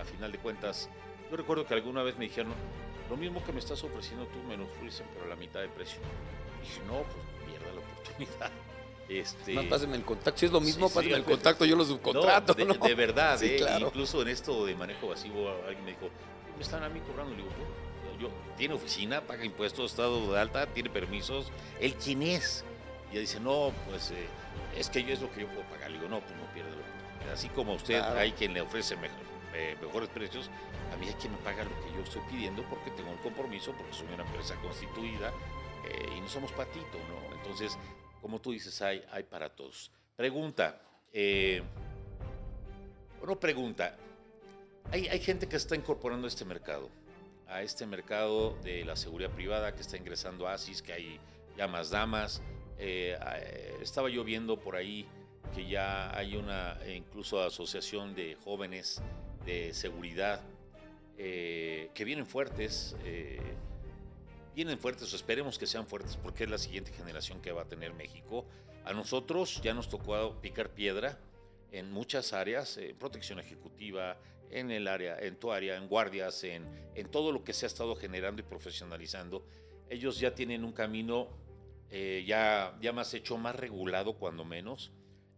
[0.00, 0.88] A final de cuentas,
[1.30, 2.52] yo recuerdo que alguna vez me dijeron,
[3.10, 5.68] lo mismo que me estás ofreciendo tú, me lo ofrecen, pero a la mitad de
[5.68, 5.98] precio.
[6.62, 8.50] Y dije, no, pues pierda la oportunidad.
[9.08, 10.38] Este, Más pásenme el contacto.
[10.40, 12.54] Si es lo mismo, Sí, sí, pásenme el pues, contacto, yo lo subcontrato.
[12.54, 12.84] no, de, ¿no?
[12.86, 13.86] de verdad, Sí, eh, claro.
[13.88, 16.08] incluso en esto de manejo pasivo, alguien me dijo,
[16.56, 17.32] me están a mí cobrando.
[17.32, 21.50] Le digo, "Pues, yo, tiene oficina, paga impuestos, estado de alta, tiene permisos.
[21.80, 22.64] ¿Él quién es?
[23.10, 24.26] Y ella dice, no, pues eh,
[24.76, 25.90] es que yo es lo que yo puedo pagar.
[25.90, 27.32] Le digo, no, pues no pierde la oportunidad.
[27.34, 28.18] Así como a usted Claro.
[28.20, 29.18] hay quien le ofrece mejor-
[29.54, 30.48] eh, mejores precios,
[30.92, 33.72] a mí hay quien me paga lo que yo estoy pidiendo porque tengo un compromiso,
[33.72, 35.32] porque soy una empresa constituida
[36.16, 37.36] y no somos patito, ¿no?
[37.36, 37.76] Entonces,
[38.24, 39.90] como tú dices, hay, para todos.
[40.16, 40.80] Pregunta,
[41.12, 41.60] eh,
[43.18, 43.98] Bueno, pregunta.
[44.90, 46.88] Hay, gente que está incorporando este mercado,
[47.46, 51.20] a este mercado de la seguridad privada que está ingresando a ASIS, que hay
[51.58, 52.40] ya más damas.
[52.78, 55.06] Eh, eh, estaba yo viendo por ahí
[55.54, 59.02] que ya hay una incluso asociación de jóvenes
[59.44, 60.40] de seguridad
[61.18, 62.96] eh, que vienen fuertes.
[64.54, 67.68] Vienen fuertes, o esperemos que sean fuertes, porque es la siguiente generación que va a
[67.68, 68.46] tener México.
[68.84, 71.18] A nosotros ya nos tocó picar piedra
[71.72, 74.18] en muchas áreas, en protección ejecutiva,
[74.50, 77.68] en el área, en tu área, en guardias, en, en todo lo que se ha
[77.68, 79.44] estado generando y profesionalizando.
[79.90, 81.28] Ellos ya tienen un camino
[81.90, 84.92] eh, ya, ya más hecho, más regulado cuando menos.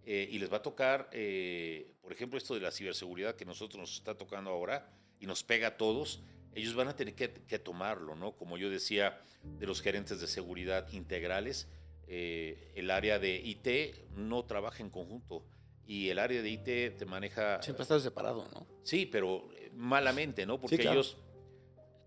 [0.07, 3.81] eh, y les va a tocar, eh, por ejemplo, esto de la ciberseguridad que nosotros
[3.81, 4.89] nos está tocando ahora
[5.19, 6.23] y nos pega a todos,
[6.57, 8.33] ellos van a tener que, que tomarlo, ¿no?
[8.33, 9.21] Como yo decía,
[9.59, 11.69] de los gerentes de seguridad integrales,
[12.09, 15.45] eh, el área de IT no trabaja en conjunto
[15.87, 17.63] y el área de IT te maneja...
[17.63, 18.67] Siempre estado separado, ¿no?
[18.83, 20.59] Sí, pero eh, malamente, ¿no?
[20.59, 20.93] Porque claro.
[20.93, 21.19] ellos,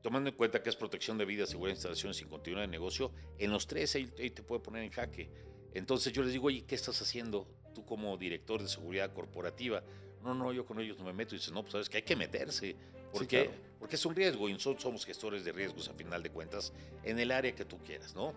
[0.02, 3.12] tomando en cuenta que es protección de vida, seguridad de instalaciones y continuidad de negocio,
[3.38, 5.30] en los tres ahí, ahí te puede poner en jaque.
[5.74, 9.84] Entonces yo les digo, oye, ¿qué estás haciendo tú como director de seguridad corporativa?
[10.24, 11.36] No, no, yo con ellos no me meto.
[11.36, 12.76] Y dices, no, pues sabes que hay que meterse.
[13.12, 13.52] ¿Por Sí, claro.
[13.80, 16.74] Porque es un riesgo y nosotros somos gestores de riesgos a final de cuentas
[17.04, 18.34] en el área que tú quieras, ¿no?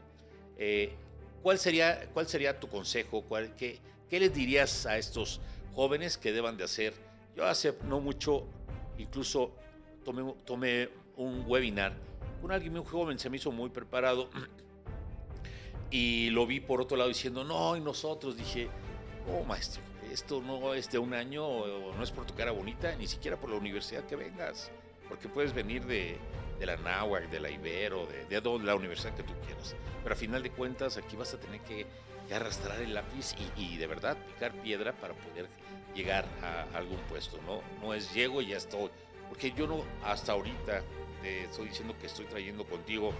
[0.56, 0.94] Eh,
[1.42, 3.22] ¿cuál, sería, ¿Cuál sería tu consejo?
[3.22, 5.40] ¿Cuál, qué, ¿Qué les dirías a estos
[5.74, 6.94] jóvenes que deban de hacer?
[7.36, 8.46] Yo hace no mucho,
[8.98, 9.52] incluso
[10.04, 11.94] tomé, tomé un webinar
[12.42, 14.28] con alguien muy joven, se me hizo muy preparado
[15.90, 18.68] y lo vi por otro lado diciendo, no, y nosotros dije,
[19.30, 19.80] oh maestro,
[20.10, 21.42] esto no es de un año,
[21.96, 24.70] no es por tu cara bonita, ni siquiera por la universidad que vengas,
[25.12, 26.16] porque puedes venir de,
[26.60, 30.42] la NAWAC, de la Ibero, de, de la universidad que tú quieras, pero a final
[30.42, 31.84] de cuentas aquí vas a tener que,
[32.34, 35.48] arrastrar el lápiz y, de verdad picar piedra para poder
[35.94, 37.60] llegar a algún puesto, ¿no?
[37.82, 38.88] No es llego y ya estoy,
[39.28, 40.80] porque yo no, hasta ahorita
[41.22, 43.12] estoy diciendo que estoy trayendo contigo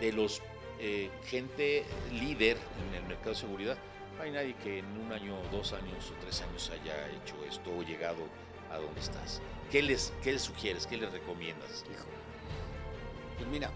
[0.00, 0.40] de los
[0.78, 1.84] eh, gente
[2.18, 2.56] líder
[2.88, 3.76] en el mercado de seguridad,
[4.16, 7.70] no hay nadie que en un año, dos años o tres años haya hecho esto
[7.76, 8.24] o llegado
[8.70, 9.40] a donde estás.
[9.70, 10.86] ¿Qué les, qué les sugieres?
[10.86, 11.84] ¿Qué les recomiendas?
[11.90, 12.06] Hijo.
[13.36, 13.70] Pues mira,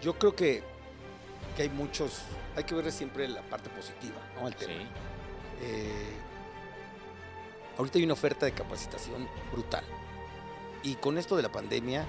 [0.00, 0.62] yo creo que,
[1.56, 2.22] que hay muchos,
[2.56, 4.46] hay que ver siempre la parte positiva, ¿no?
[4.46, 4.72] Al tema.
[4.72, 4.86] Sí,
[5.62, 6.16] Eh,
[7.76, 9.84] ahorita hay una oferta de capacitación brutal.
[10.82, 12.06] Y con esto de la pandemia,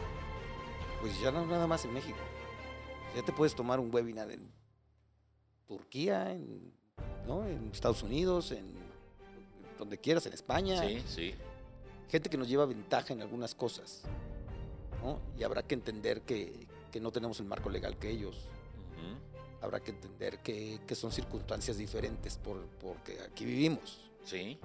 [1.02, 2.20] pues ya no nada más en México.
[3.16, 4.50] Ya te puedes tomar un webinar en
[5.68, 6.72] Turquía, en,
[7.28, 7.46] ¿no?
[7.46, 8.74] en Estados Unidos, en
[9.78, 10.82] donde quieras, en España.
[10.82, 11.36] sí, sí.
[12.12, 14.04] Gente que nos lleva ventaja en algunas cosas.
[15.02, 15.20] ¿no?
[15.40, 18.48] Y habrá que entender que, que no tenemos el marco legal que ellos.
[19.62, 24.10] Habrá que entender que, que son circunstancias diferentes por, porque aquí vivimos.
[24.26, 24.60] Sí,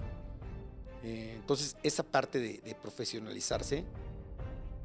[1.02, 3.84] Eh, entonces, esa parte de, de profesionalizarse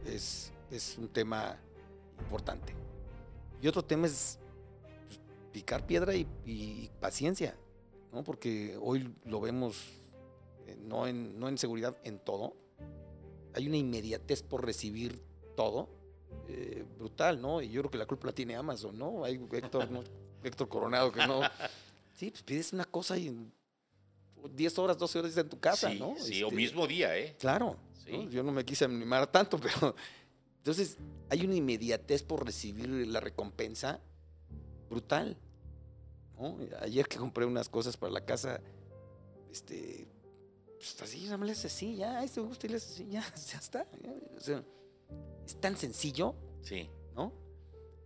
[0.05, 1.57] es, es un tema
[2.19, 2.75] importante.
[3.61, 4.37] Y otro tema es
[5.07, 5.19] pues,
[5.53, 7.55] picar piedra y, y paciencia,
[8.11, 8.23] ¿no?
[8.23, 9.77] Porque hoy lo vemos
[10.77, 12.55] no, en, no en seguridad, en todo.
[13.53, 15.21] Hay una inmediatez por recibir
[15.55, 15.89] todo
[16.47, 17.61] eh, brutal, ¿no?
[17.61, 19.23] Y yo creo que la culpa la tiene Amazon, ¿no?
[19.23, 20.03] Hay Héctor, ¿no?
[20.43, 21.41] Héctor Coronado que no.
[22.15, 23.51] Sí, pues pides una cosa y en
[24.53, 26.15] 10 horas, 12 horas está en tu casa, sí, ¿no?
[26.17, 27.35] sí, o Este, mismo día, ¿eh?
[27.39, 27.77] Claro.
[27.93, 28.11] Sí.
[28.11, 28.29] ¿no?
[28.29, 29.95] Yo no me quise animar tanto, pero.
[30.57, 30.97] Entonces,
[31.29, 33.99] hay una inmediatez por recibir la recompensa
[34.89, 35.37] brutal.
[36.39, 36.57] ¿no?
[36.81, 38.61] Ayer que compré unas cosas para la casa,
[39.51, 40.07] este.
[40.81, 43.21] Pues así, haces así, ya, ay, te gusta y le haces así, ya,
[43.51, 43.85] ya está.
[44.01, 44.13] ya.
[44.35, 44.63] O sea,
[45.45, 47.31] es tan sencillo, Sí, ¿no?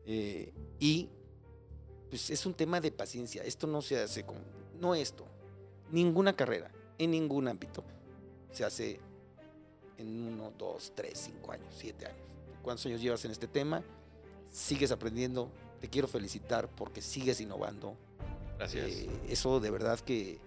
[0.05, 1.09] Eh, y
[2.09, 3.43] pues es un tema de paciencia.
[3.43, 4.37] Esto no se hace con.
[4.79, 5.25] No esto.
[5.91, 7.83] Ninguna carrera, en ningún ámbito,
[8.51, 8.99] se hace
[9.97, 12.19] en uno, dos, tres, cinco años, siete años.
[12.61, 13.83] ¿Cuántos años llevas en este tema?
[14.51, 15.49] Sigues aprendiendo.
[15.79, 17.95] Te quiero felicitar porque sigues innovando.
[18.57, 18.85] gracias.
[18.87, 20.39] Eh, eso de verdad que,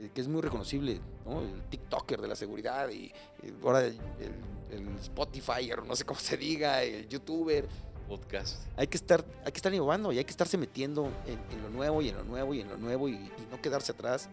[0.00, 1.40] eh, que es muy reconocible, ¿no?
[1.42, 3.06] El TikToker de la seguridad y,
[3.42, 7.66] eh, ahora el, el, el Spotifyer, no sé cómo se diga, el YouTuber.
[8.08, 8.62] Podcast.
[8.76, 11.68] Hay que estar, hay que estar innovando y hay que estarse metiendo en, en lo
[11.68, 14.30] nuevo y en lo nuevo y en lo nuevo y, y no quedarse atrás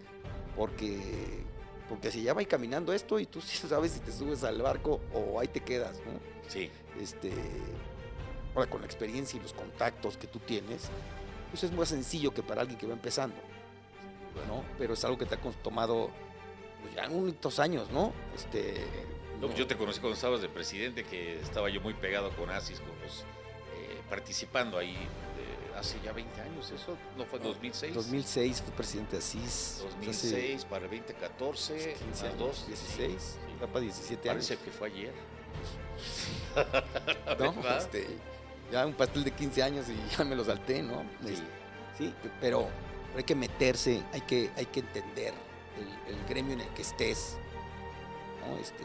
[0.56, 1.44] porque
[1.90, 5.02] porque si ya va caminando esto y tú sí sabes si te subes al barco
[5.14, 6.20] o ahí te quedas, ¿no?
[6.48, 7.34] Sí, Este,
[8.56, 10.90] ahora con la experiencia y los contactos que tú tienes,
[11.50, 13.36] pues es más sencillo que para alguien que va empezando,
[14.48, 14.64] ¿no?
[14.78, 16.10] Pero es algo que te ha tomado
[16.82, 18.14] pues ya unos años, ¿no?
[18.36, 18.86] Este,
[19.42, 22.50] No, pues yo te conocí cuando estabas de presidente, que estaba yo muy pegado con
[22.50, 24.96] ASIS, con los, eh, participando ahí,
[25.78, 27.94] hace ya 20 años, ¿eso no fue 2006?
[27.94, 33.38] 2006 fue presidente de hace 2006 para el 2014, 15 más años, dos, 16, Sí.
[33.68, 34.64] para 17 Parece años.
[34.66, 35.14] que fue ayer.
[37.40, 37.54] ¿no?
[37.54, 37.78] ¿verdad?
[37.80, 38.08] Este,
[38.72, 41.04] ya un pastel de 15 años y ya me lo salté, ¿no?
[41.26, 41.34] Sí.
[41.34, 41.44] Es-
[41.98, 42.30] Sí, pe-
[43.16, 45.34] pero hay que meterse, hay que, hay que entender
[45.78, 47.38] el, el gremio en el que estés.
[48.46, 48.58] ¿no?
[48.58, 48.84] Este,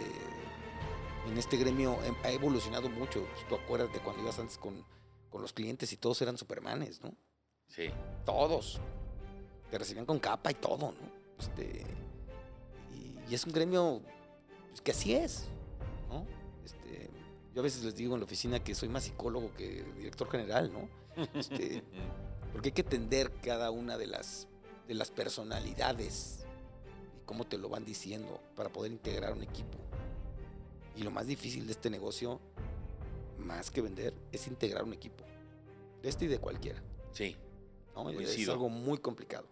[1.27, 3.25] en este gremio em- ha evolucionado mucho.
[3.25, 4.87] Pues, tú acuerdas de cuando ibas antes con,
[5.31, 7.13] con los clientes y todos eran supermanes, ¿no?
[7.67, 7.91] Sí.
[8.25, 8.81] Todos.
[9.69, 11.11] Te recibían con capa y todo, ¿no?
[11.41, 11.85] Este,
[12.95, 14.01] y, y es un gremio
[14.69, 15.49] pues, que así es,
[16.09, 16.25] ¿no?
[16.65, 17.11] Este,
[17.53, 20.73] yo a veces les digo en la oficina que soy más psicólogo que director general,
[20.73, 20.89] ¿no?
[21.35, 21.83] Este,
[22.53, 24.49] porque hay que entender cada una de las,
[24.89, 26.45] de las personalidades
[27.17, 29.79] y cómo te lo van diciendo para poder integrar un equipo.
[30.97, 32.41] Y lo más difícil de este negocio,
[33.39, 35.25] más que vender, es integrar un equipo.
[36.03, 36.83] De este y de cualquiera.
[37.13, 37.37] Sí,
[37.95, 38.11] ¿no?
[38.11, 39.47] Es algo muy complicado.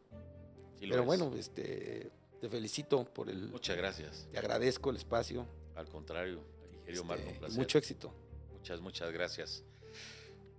[0.79, 1.07] sí Pero es.
[1.07, 3.49] bueno, este, te felicito por el...
[3.49, 4.29] Muchas gracias.
[4.33, 5.47] Te agradezco el espacio.
[5.75, 6.41] Al contrario,
[6.87, 7.59] este, Marco, un placer.
[7.59, 8.13] mucho éxito.
[8.53, 9.65] Muchas, muchas gracias.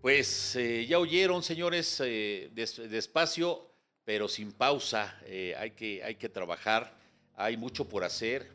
[0.01, 3.69] Pues eh, ya oyeron, señores, eh, des- despacio,
[4.05, 5.19] pero sin pausa.
[5.25, 6.95] Eh, hay, que, hay que trabajar,
[7.35, 8.47] hay mucho por hacer.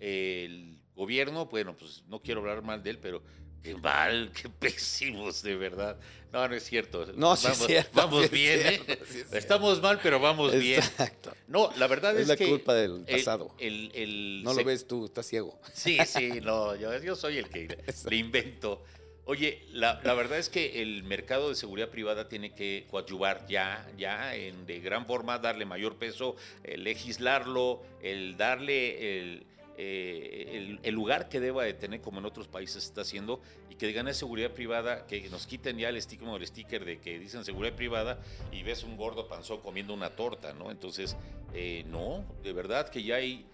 [0.00, 3.22] el gobierno, bueno, pues no quiero hablar mal de él, pero
[3.62, 5.96] qué mal, qué pésimos, de verdad.
[6.32, 7.06] No, no es cierto.
[7.14, 9.36] No, sí es vamos, cierto, Vamos sí es bien, cierto, sí es cierto.
[9.38, 10.80] Estamos mal, pero vamos bien.
[10.80, 11.32] Exacto.
[11.46, 13.54] No, la verdad es, Es la que culpa del el- pasado.
[13.58, 15.60] el- el No lo ves tú, estás ciego.
[15.72, 17.68] Sí, sí, no, yo, yo soy el que
[18.10, 18.82] le invento.
[19.30, 24.34] Oye, la, verdad es que el mercado de seguridad privada tiene que coadyuvar ya, ya
[24.34, 31.40] en de gran forma, darle mayor peso, eh, legislarlo, el darle el, eh, lugar que
[31.40, 34.52] deba de tener, como en otros países se está haciendo, y que digan es seguridad
[34.52, 38.18] privada, que nos quiten ya el estigma o el sticker de que dicen seguridad privada
[38.50, 40.70] y ves un gordo panzón comiendo una torta, ¿no?
[40.70, 41.18] Entonces,
[41.52, 43.44] eh, no, de verdad que ya hay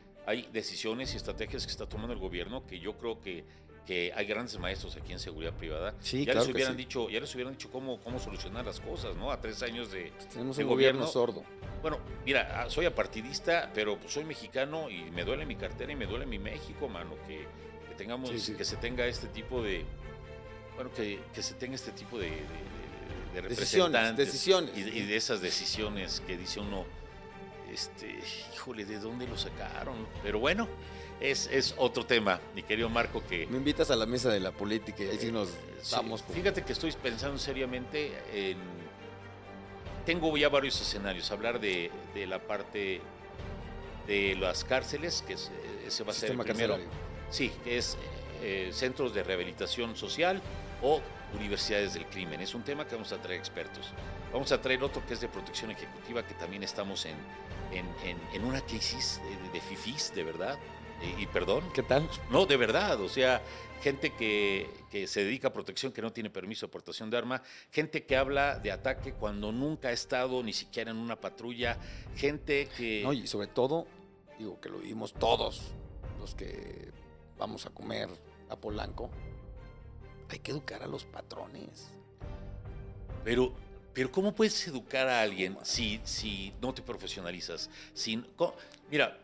[0.52, 3.44] decisiones y estrategias que está tomando el gobierno que yo creo que,
[3.86, 5.94] que hay grandes maestros aquí en seguridad privada.
[6.00, 6.78] Sí, ya claro les hubieran sí.
[6.78, 9.30] dicho, ya les hubieran dicho cómo, cómo solucionar las cosas, ¿no?
[9.30, 11.06] A tres años de, Tenemos de un gobierno, gobierno.
[11.06, 11.42] sordo.
[11.82, 15.96] bueno, mira, ah, soy apartidista, pero pues, soy mexicano y me duele mi cartera y
[15.96, 17.46] me duele mi México, mano, que,
[17.88, 19.84] que tengamos, Sí, que se tenga este tipo de,
[20.76, 22.36] bueno, que, que se tenga este tipo de, de-
[23.34, 24.70] de- de Decisiones, decisiones.
[24.76, 26.86] Y, y de esas decisiones que dice uno,
[27.70, 28.18] este,
[28.54, 30.06] híjole, ¿de dónde lo sacaron?
[30.22, 30.68] Pero bueno,
[31.20, 33.46] es, es otro tema, mi querido Marco, que...
[33.46, 35.48] Me invitas a la mesa de la política y ahí sí nos
[35.82, 36.22] Sí, damos.
[36.22, 38.58] como- Fíjate que estoy pensando seriamente en...
[40.06, 43.00] Tengo ya varios escenarios, hablar de, de la parte
[44.06, 45.50] de las cárceles, que es-
[45.86, 46.74] ese va a ser el primero.
[46.74, 46.86] carcelario.
[47.30, 47.96] Sí, que es
[48.42, 50.42] eh, centros de rehabilitación social
[50.82, 51.00] o
[51.34, 52.40] universidades del crimen.
[52.40, 53.90] Es un tema que vamos a traer expertos.
[54.32, 57.16] Vamos a traer otro que es de protección ejecutiva, que también estamos en,
[57.72, 60.58] en, en- en una crisis de, de fifís, de verdad.
[61.18, 62.08] Y- y perdón, ¿Qué tal?
[62.30, 63.42] no, de verdad, o sea,
[63.82, 67.42] gente que, que se dedica a protección, que no tiene permiso de aportación de arma,
[67.70, 71.78] gente que habla de ataque cuando nunca ha estado ni siquiera en una patrulla,
[72.16, 73.02] gente que...
[73.04, 73.86] No, y sobre todo,
[74.38, 75.62] digo que lo vivimos todos,
[76.18, 76.90] los que
[77.38, 78.08] vamos a comer
[78.48, 79.10] a Polanco.
[80.30, 81.90] Hay que educar a los patrones.
[83.24, 83.54] Pero,
[83.92, 87.70] pero ¿cómo puedes educar a alguien si, si no te profesionalizas?
[87.92, 88.54] Sin, co-
[88.90, 89.18] mira,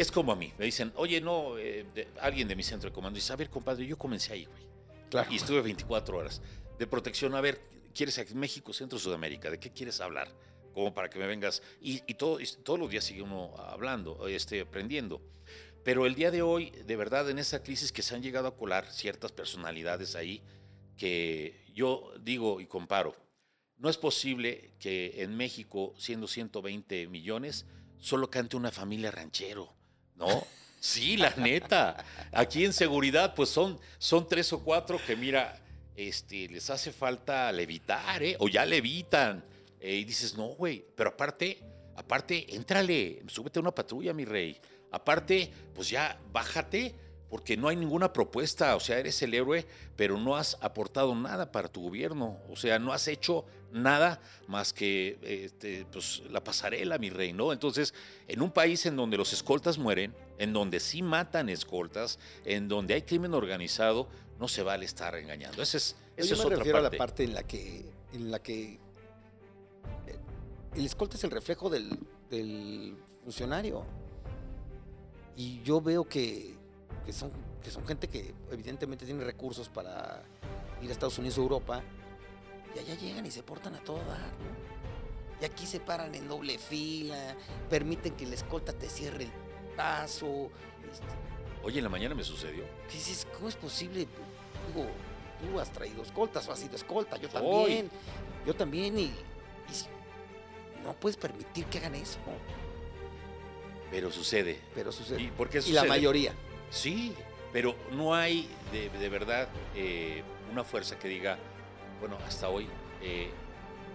[0.00, 2.94] es como a mí, me dicen, oye, no, eh, de- alguien de mi centro de
[2.94, 4.62] comando dice, a ver, compadre, yo comencé ahí, güey.
[5.10, 5.32] Claro.
[5.32, 6.40] Y estuve 24 horas
[6.78, 7.34] de protección.
[7.34, 7.60] A ver,
[7.94, 9.50] ¿quieres a México, Centro, Sudamérica?
[9.50, 10.28] ¿De qué quieres hablar?
[10.74, 11.62] Como para que me vengas.
[11.80, 15.20] Y, y todo, y todos los días sigue uno hablando, este, aprendiendo.
[15.82, 18.56] Pero el día de hoy, de verdad, en esa crisis que se han llegado a
[18.56, 20.42] colar ciertas personalidades ahí,
[20.96, 23.16] que yo digo y comparo,
[23.78, 27.64] no es posible que en México, siendo 120 millones,
[27.98, 29.72] solo cante una familia ranchero,
[30.18, 30.46] ¿no?
[30.80, 32.04] Sí, la neta.
[32.32, 35.58] Aquí en seguridad, pues son, son tres o cuatro que, mira,
[35.96, 38.36] este, les hace falta levitar, ¿eh?
[38.38, 39.44] O ya levitan.
[39.80, 40.84] Eh, y dices, no, güey.
[40.94, 41.60] Pero aparte,
[41.96, 44.60] aparte, éntrale, súbete a una patrulla, mi rey.
[44.90, 46.94] Aparte, pues ya, bájate,
[47.28, 48.76] porque no hay ninguna propuesta.
[48.76, 49.66] O sea, eres el héroe,
[49.96, 52.40] pero no has aportado nada para tu gobierno.
[52.48, 57.52] O sea, no has hecho nada más que este, pues, la pasarela, mi rey, ¿no?
[57.52, 57.94] Entonces,
[58.26, 62.94] en un país en donde los escoltas mueren, en donde sí matan escoltas, en donde
[62.94, 64.08] hay crimen organizado,
[64.38, 65.62] no se vale estar engañando.
[65.62, 66.86] Esa es, esa yo es me otra refiero parte.
[66.88, 68.78] a la parte en la que, en la que
[70.74, 71.98] el escolta es el reflejo del,
[72.30, 73.84] del funcionario.
[75.36, 76.54] Y yo veo que,
[77.04, 77.30] que son,
[77.62, 80.22] que son gente que evidentemente tiene recursos para
[80.82, 81.82] ir a Estados Unidos o Europa
[82.74, 84.68] Y allá llegan y se portan a todo dar, ¿no?
[85.40, 87.36] Y aquí se paran en doble fila,
[87.70, 89.32] permiten que la escolta te cierre el
[89.76, 90.50] paso.
[90.90, 91.06] este,
[91.62, 92.64] Oye, en la mañana me sucedió.
[92.88, 93.26] ¿Qué dices?
[93.34, 94.00] ¿Cómo es posible?
[94.66, 94.86] Digo,
[95.40, 97.40] tú has traído escoltas o has sido escolta, yo Soy.
[97.42, 97.90] también.
[98.46, 99.86] Yo también, y, y si-
[100.84, 102.18] no puedes permitir que hagan eso.
[103.90, 104.58] Pero sucede.
[104.74, 105.22] Pero sucede.
[105.22, 105.76] ¿Y por qué Y sucede?
[105.76, 106.32] la mayoría.
[106.70, 107.14] Sí,
[107.52, 111.38] pero no hay de, de verdad eh, una fuerza que diga,
[112.00, 112.66] bueno, hasta hoy,
[113.02, 113.30] eh,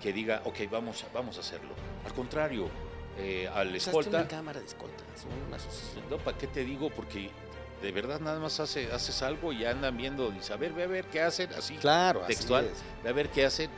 [0.01, 1.73] que diga, ok, vamos, a- vamos a hacerlo.
[2.05, 2.69] Al contrario,
[3.17, 6.03] eh, al escolta, una cámara de escolta, es una asociación.
[6.09, 6.89] no, ¿para qué te digo?
[6.89, 7.29] Porque
[7.81, 10.87] de verdad nada más hace, haces algo y andan viendo, dice, a ver, ve a
[10.87, 12.81] ver qué hacen, así, Claro, así textual, es.
[13.03, 13.69] ve a ver qué hacen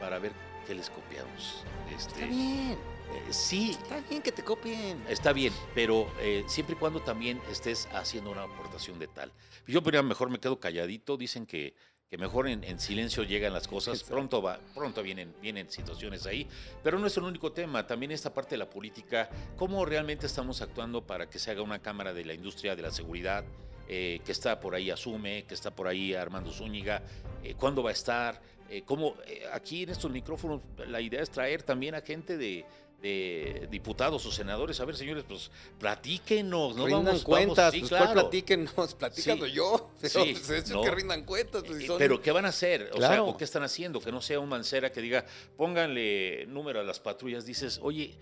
[0.00, 0.32] para ver
[0.66, 1.62] qué les copiamos.
[1.94, 5.02] Este, Está bien, eh, sí, está bien que te copien.
[5.08, 9.32] Está bien, pero eh, siempre y cuando también estés haciendo una aportación de tal.
[9.66, 11.74] Yo mejor me quedo calladito, dicen que,
[12.10, 16.48] que mejor en, en silencio llegan las cosas, pronto va, pronto vienen, vienen situaciones ahí,
[16.82, 20.60] pero no es el único tema, también esta parte de la política, cómo realmente estamos
[20.60, 23.44] actuando para que se haga una cámara de la industria de la seguridad,
[23.86, 27.00] eh, que está por ahí Asume, que está por ahí Armando Zúñiga,
[27.44, 29.14] eh, cuándo va a estar, eh, cómo
[29.52, 32.64] aquí en estos micrófonos la idea es traer también a gente de,
[33.00, 34.78] de diputados o senadores.
[34.80, 36.84] A ver, señores, pues platíquenos, ¿no?
[36.86, 38.20] rindan Vamos, cuentas, vamos, sí, pues ¿cuál claro.
[38.22, 39.90] platíquenos, platícalo yo.
[40.00, 40.82] Pero Sí, pues, eso no.
[40.82, 42.90] que rindan cuentas, pues Eh, son- Pero ¿qué van a hacer?
[42.94, 43.22] O sea.
[43.22, 44.00] ¿o qué están haciendo?
[44.00, 45.24] Que no sea un mancera que diga,
[45.56, 47.44] pónganle número a las patrullas.
[47.46, 48.16] Dices, oye,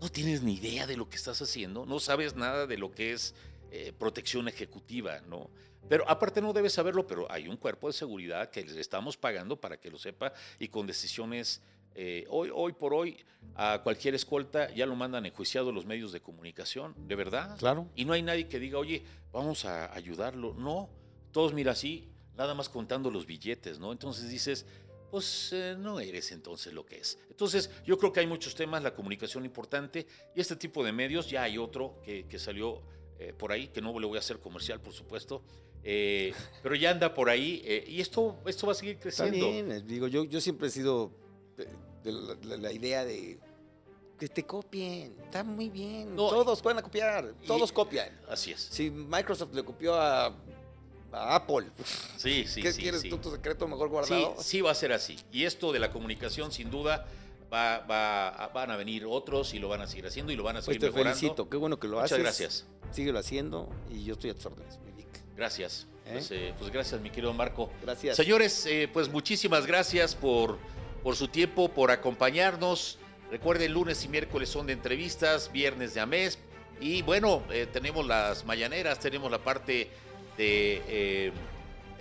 [0.00, 3.12] no tienes ni idea de lo que estás haciendo, no sabes nada de lo que
[3.12, 3.34] es
[3.70, 5.48] eh, protección ejecutiva, ¿no?
[5.88, 9.60] Pero aparte no debes saberlo, pero hay un cuerpo de seguridad que les estamos pagando
[9.60, 11.60] para que lo sepa y con decisiones,
[11.94, 13.16] eh, hoy, hoy por hoy,
[13.54, 17.56] a cualquier escolta ya lo mandan enjuiciado los medios de comunicación, ¿de verdad?
[17.58, 17.88] Claro.
[17.94, 20.54] Y no hay nadie que diga, oye, vamos a ayudarlo.
[20.54, 20.88] No,
[21.32, 23.92] todos mira así, nada más contando los billetes, ¿no?
[23.92, 24.64] Entonces dices,
[25.10, 27.18] pues eh, no eres entonces lo que es.
[27.28, 31.28] Entonces yo creo que hay muchos temas, la comunicación importante y este tipo de medios,
[31.28, 32.80] ya hay otro que, que salió
[33.18, 35.42] eh, por ahí, que no le voy a hacer comercial, por supuesto,
[35.82, 39.46] pero ya anda por ahí y esto, esto va a seguir creciendo.
[39.46, 41.10] eh, digo, yo, yo siempre he sido
[41.64, 43.38] de, de la, la- la idea de
[44.18, 48.08] que te copien, está muy bien, No, todos pueden copiar, y- todos copian.
[48.28, 48.60] Así es.
[48.70, 50.26] Si Microsoft le copió a,
[51.12, 51.66] a Apple,
[52.16, 52.82] Sí, sí, ¿qué sí.
[52.82, 53.10] quieres sí.
[53.10, 54.36] tú tu secreto mejor guardado?
[54.38, 55.16] sí va a ser así.
[55.32, 57.06] Y esto de la comunicación, sin duda,
[57.52, 60.56] va, va- van a venir otros y lo van a seguir haciendo y lo van
[60.56, 61.18] a Pues seguir te mejorando.
[61.18, 62.22] felicito, qué bueno que lo Muchas haces.
[62.22, 62.66] gracias.
[62.92, 65.08] Síguelo haciendo y yo estoy a tus órdenes, mi Vic.
[65.36, 65.86] Gracias.
[66.06, 66.10] ¿Eh?
[66.14, 67.70] Pues, eh, pues gracias, mi querido Marco.
[67.82, 68.16] Gracias.
[68.16, 70.58] Señores, eh, pues muchísimas gracias por,
[71.02, 72.98] por su tiempo, por acompañarnos.
[73.30, 76.38] Recuerden, lunes y miércoles son de entrevistas, viernes de AMES.
[76.80, 79.90] Y bueno, eh, tenemos las mañaneras, tenemos la parte
[80.36, 81.32] de eh,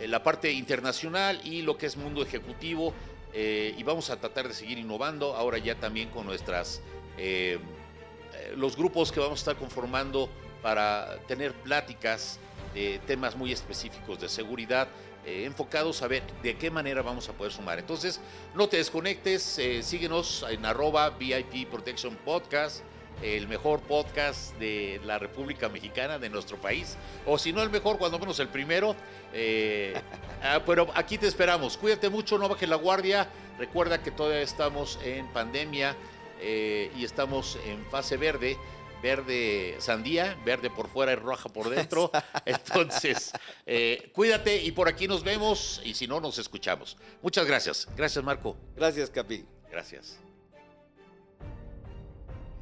[0.08, 2.94] la parte internacional y lo que es mundo ejecutivo.
[3.34, 6.82] eh, y vamos a tratar de seguir innovando ahora ya también con nuestras
[8.56, 10.28] los grupos que vamos a estar conformando
[10.62, 12.40] para tener pláticas
[12.74, 14.88] de temas muy específicos de seguridad,
[15.26, 17.78] eh, enfocados a ver de qué manera vamos a poder sumar.
[17.78, 18.20] Entonces,
[18.56, 22.82] no te desconectes, eh, síguenos en arroba VIP Protection Podcast,
[23.22, 28.00] el mejor podcast de la República Mexicana, de nuestro país, o si no el mejor,
[28.00, 28.96] cuando menos el primero.
[29.34, 29.94] eh,
[30.44, 31.78] ah, pero aquí te esperamos.
[31.78, 33.28] Cuídate mucho, no bajes la guardia.
[33.60, 35.96] Recuerda que todavía estamos en pandemia
[36.44, 38.58] y estamos en fase verde
[39.02, 42.12] verde sandía, verde por fuera y roja por dentro.
[42.46, 43.32] Entonces,
[43.66, 46.98] eh, cuídate y por aquí nos vemos y si no, nos escuchamos.
[47.22, 47.88] Muchas gracias.
[47.96, 48.56] Gracias, Marco.
[48.76, 49.46] Gracias, Capi.
[49.70, 50.20] Gracias.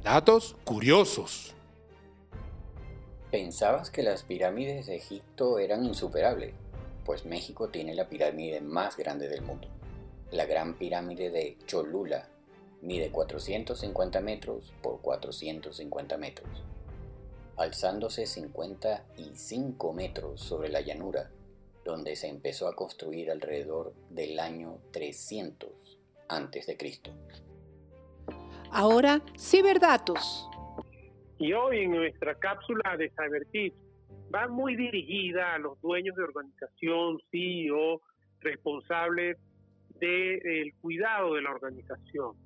[0.02, 1.54] Datos curiosos.
[3.30, 6.54] ¿Pensabas que las pirámides de Egipto eran insuperables?
[7.04, 9.68] Pues México tiene la pirámide más grande del mundo.
[10.32, 12.28] La Gran Pirámide de Cholula
[12.82, 16.48] mide 450 metros por 450 metros,
[17.56, 21.30] alzándose 55 metros sobre la llanura,
[21.84, 25.98] donde se empezó a construir alrededor del año 300
[26.28, 27.10] antes de Cristo.
[28.70, 30.48] Ahora, ciberdatos.
[31.38, 33.76] Y hoy en nuestra cápsula de CyberTips
[34.32, 38.00] va muy dirigida a los dueños de organización, CEO,
[38.40, 39.38] responsables
[39.98, 42.36] del cuidado de la organización.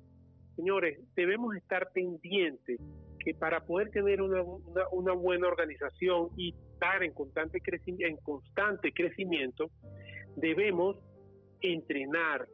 [0.55, 2.79] Señores, debemos estar pendientes
[3.19, 4.41] que para poder tener una,
[4.91, 9.69] una- buena organización y estar en constante, creci- en constante crecimiento,
[10.35, 10.97] debemos
[11.61, 12.47] entrenar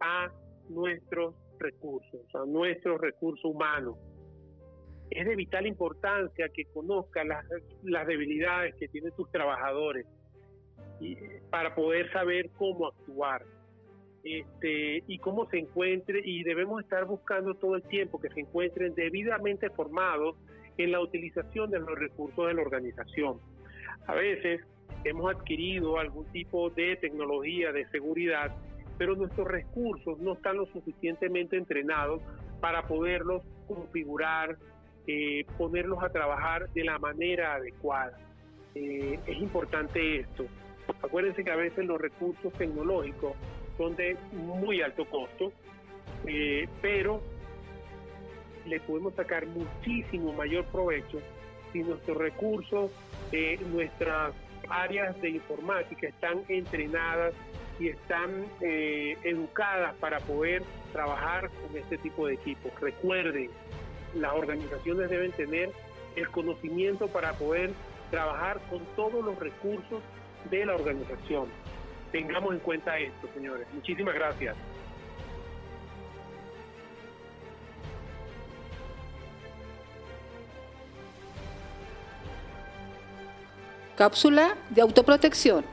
[0.00, 0.30] a
[0.68, 3.96] nuestros recursos, a nuestros recursos humanos
[5.10, 7.44] es de vital importancia que conozcas las,
[7.82, 10.06] las debilidades que tienen tus trabajadores
[11.00, 11.16] y,
[11.50, 13.42] para poder saber cómo actuar.
[14.24, 18.94] Este, y cómo se encuentre, y debemos estar buscando todo el tiempo que se encuentren
[18.94, 20.36] debidamente formados
[20.76, 23.38] en la utilización de los recursos de la organización.
[24.06, 24.60] A veces
[25.04, 28.54] hemos adquirido algún tipo de tecnología de seguridad,
[28.96, 32.20] pero nuestros recursos no están lo suficientemente entrenados
[32.60, 34.56] para poderlos configurar,
[35.06, 38.18] eh, ponerlos a trabajar de la manera adecuada.
[38.74, 40.46] Eh, es importante esto.
[41.02, 43.32] Acuérdense que a veces los recursos tecnológicos
[43.78, 45.52] son de muy alto costo,
[46.26, 47.22] eh, pero
[48.66, 51.20] le podemos sacar muchísimo mayor provecho
[51.72, 52.90] si nuestros recursos,
[53.32, 54.34] eh, nuestras
[54.68, 57.32] áreas de informática están entrenadas
[57.78, 62.72] y están eh, educadas para poder trabajar con este tipo de equipos.
[62.80, 63.50] Recuerden,
[64.14, 65.70] las organizaciones deben tener
[66.16, 67.70] el conocimiento para poder
[68.10, 70.02] trabajar con todos los recursos
[70.50, 71.46] de la organización.
[72.12, 73.66] Tengamos en cuenta esto, señores.
[73.72, 74.56] Muchísimas gracias.
[83.96, 85.64] Cápsula de autoprotección.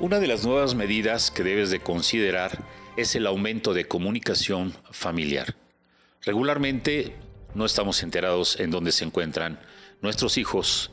[0.00, 2.62] Una de las nuevas medidas que debes de considerar
[2.96, 5.56] es el aumento de comunicación familiar.
[6.22, 7.16] Regularmente
[7.58, 9.58] no estamos enterados en dónde se encuentran
[10.00, 10.92] nuestros hijos,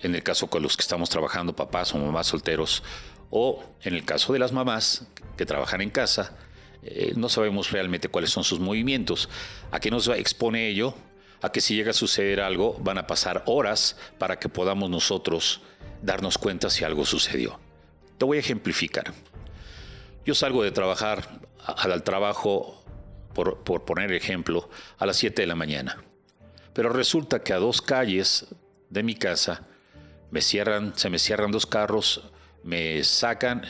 [0.00, 2.82] en el caso con los que estamos trabajando, papás o mamás solteros,
[3.28, 5.06] o en el caso de las mamás
[5.36, 6.34] que trabajan en casa,
[6.82, 9.28] eh, no sabemos realmente cuáles son sus movimientos.
[9.70, 10.94] ¿A qué nos expone ello?
[11.42, 15.60] A que si llega a suceder algo, van a pasar horas para que podamos nosotros
[16.00, 17.60] darnos cuenta si algo sucedió.
[18.16, 19.12] Te voy a ejemplificar.
[20.24, 22.79] Yo salgo de trabajar al trabajo,
[23.34, 26.02] por, por poner ejemplo, a las 7 de la mañana.
[26.72, 28.46] Pero resulta que a dos calles
[28.88, 29.66] de mi casa
[30.30, 32.30] me cierran, se me cierran dos carros,
[32.62, 33.62] me sacan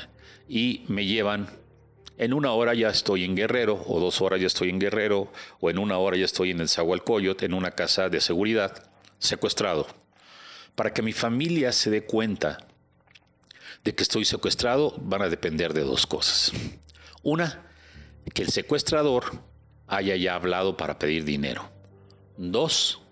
[0.48, 1.48] y me llevan.
[2.18, 5.70] En una hora ya estoy en Guerrero, o dos horas ya estoy en Guerrero, o
[5.70, 9.86] en una hora ya estoy en el Zahualcoyot, en una casa de seguridad, secuestrado.
[10.74, 12.58] Para que mi familia se dé cuenta
[13.84, 16.52] de que estoy secuestrado, van a depender de dos cosas.
[17.22, 17.66] Una,
[18.34, 19.42] que el secuestrador
[19.90, 21.68] haya ya hablado para pedir dinero.
[22.36, 23.02] Dos,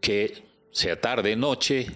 [0.00, 1.86] que sea tarde, noche,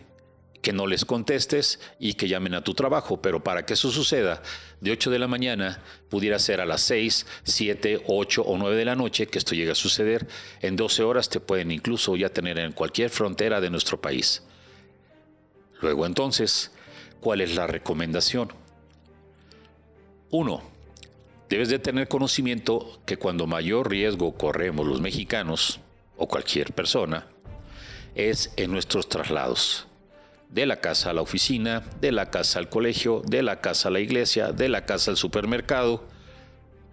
[0.60, 3.20] que no les contestes y que llamen a tu trabajo.
[3.20, 4.42] Pero para que eso suceda,
[4.80, 8.84] de 8 de la mañana pudiera ser a las 6, 7, 8 o 9 de
[8.84, 10.28] la noche que esto llegue a suceder.
[10.60, 14.42] En 12 horas te pueden incluso ya tener en cualquier frontera de nuestro país.
[15.80, 16.70] Luego entonces,
[17.20, 18.52] ¿cuál es la recomendación?
[20.30, 20.71] Uno,
[21.52, 25.80] debes de tener conocimiento que cuando mayor riesgo corremos los mexicanos
[26.16, 27.26] o cualquier persona
[28.14, 29.86] es en nuestros traslados.
[30.48, 33.90] De la casa a la oficina, de la casa al colegio, de la casa a
[33.90, 36.08] la iglesia, de la casa al supermercado.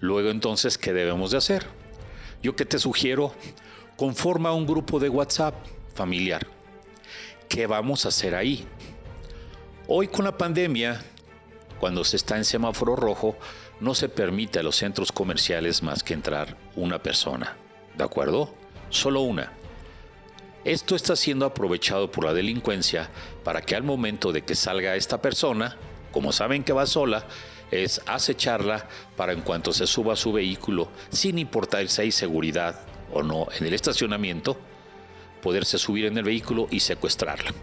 [0.01, 1.65] Luego entonces, ¿qué debemos de hacer?
[2.43, 3.33] Yo que te sugiero,
[3.95, 5.55] conforma un grupo de WhatsApp
[5.95, 6.45] familiar.
[7.47, 8.67] ¿Qué vamos a hacer ahí?
[9.87, 11.01] Hoy con la pandemia,
[11.79, 13.37] cuando se está en semáforo rojo,
[13.79, 17.57] no se permite a los centros comerciales más que entrar una persona.
[17.97, 18.53] ¿De acuerdo?
[18.89, 19.53] Solo una.
[20.65, 23.09] Esto está siendo aprovechado por la delincuencia
[23.43, 25.77] para que al momento de que salga esta persona,
[26.11, 27.25] como saben que va sola,
[27.71, 32.81] es acecharla para en cuanto se suba a su vehículo, sin importar si hay seguridad
[33.13, 34.57] o no en el estacionamiento,
[35.41, 37.53] poderse subir en el vehículo y secuestrarla.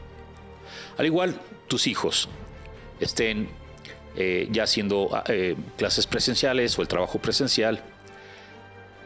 [0.97, 1.39] Al igual,
[1.69, 2.29] tus hijos
[3.01, 3.51] estén
[4.17, 7.83] eh, ya haciendo eh, clases presenciales o el trabajo presencial,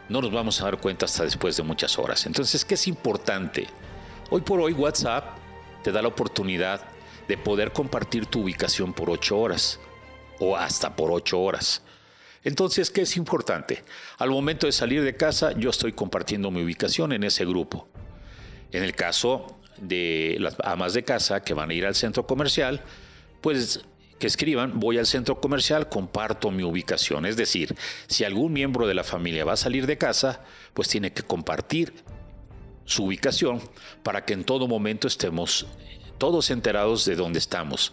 [0.09, 2.27] no nos vamos a dar cuenta hasta después de muchas horas.
[2.27, 3.67] Entonces, ¿qué es importante?
[4.31, 5.37] Hoy por hoy WhatsApp
[5.83, 6.81] te da la oportunidad
[7.29, 9.79] de poder compartir tu ubicación por ocho horas
[10.39, 11.83] o hasta por ocho horas.
[12.43, 13.85] Entonces, ¿qué es importante?
[14.19, 17.89] Al momento de salir de casa, yo estoy compartiendo mi ubicación en ese grupo.
[18.73, 22.83] En el caso de las amas de casa que van a ir al centro comercial,
[23.41, 23.85] pues
[24.21, 27.27] que escriban, voy al centro comercial, comparto mi ubicación.
[27.27, 27.75] Es decir,
[28.07, 31.93] si algún miembro de la familia va a salir de casa, pues tiene que compartir
[32.85, 33.61] su ubicación
[34.05, 35.67] para que en todo momento estemos
[36.19, 37.93] todos enterados de dónde estamos.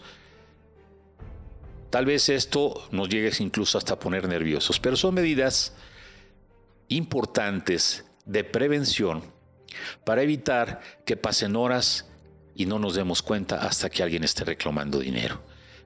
[1.89, 5.73] Tal vez esto nos llegue incluso hasta poner nerviosos, pero son medidas
[6.89, 9.23] importantes de prevención
[10.03, 12.05] para evitar que pasen horas
[12.55, 15.41] y no nos demos cuenta hasta que alguien esté reclamando dinero,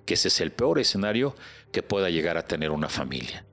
[0.06, 1.36] que ese es el peor escenario
[1.72, 3.46] que pueda llegar a tener una familia.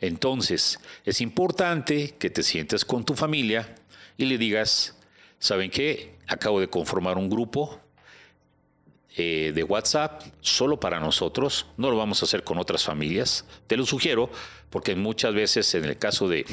[0.00, 3.74] Entonces, es importante que te sientes con tu familia
[4.16, 4.96] y le digas,
[5.38, 6.16] ¿saben qué?
[6.26, 7.80] Acabo de conformar un grupo
[9.14, 13.44] eh, de WhatsApp solo para nosotros, no lo vamos a hacer con otras familias.
[13.66, 14.30] Te lo sugiero
[14.70, 16.46] porque muchas veces en el caso de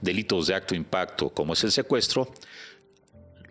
[0.00, 2.32] delitos de acto impacto, como es el secuestro,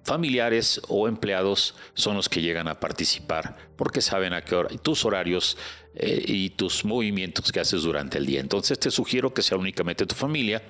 [0.04, 5.06] familiares o empleados son los que llegan a participar porque saben a qué hora, tus
[5.06, 5.58] horarios
[5.96, 8.42] eh, y tus movimientos que haces durante el día.
[8.42, 10.62] Entonces te sugiero que sea únicamente tu familia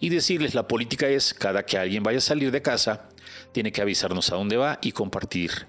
[0.00, 3.08] y decirles la política es cada que alguien vaya a salir de casa
[3.52, 5.66] tiene que avisarnos a dónde va y compartir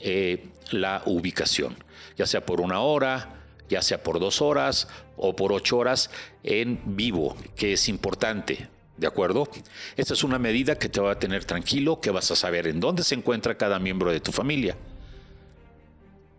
[0.00, 1.76] eh, la ubicación,
[2.16, 6.10] ya sea por una hora, ya sea por dos horas o por ocho horas
[6.42, 8.68] en vivo, que es importante.
[8.96, 9.48] ¿De acuerdo?
[9.96, 12.78] Esta es una medida que te va a tener tranquilo, que vas a saber en
[12.78, 14.76] dónde se encuentra cada miembro de tu familia.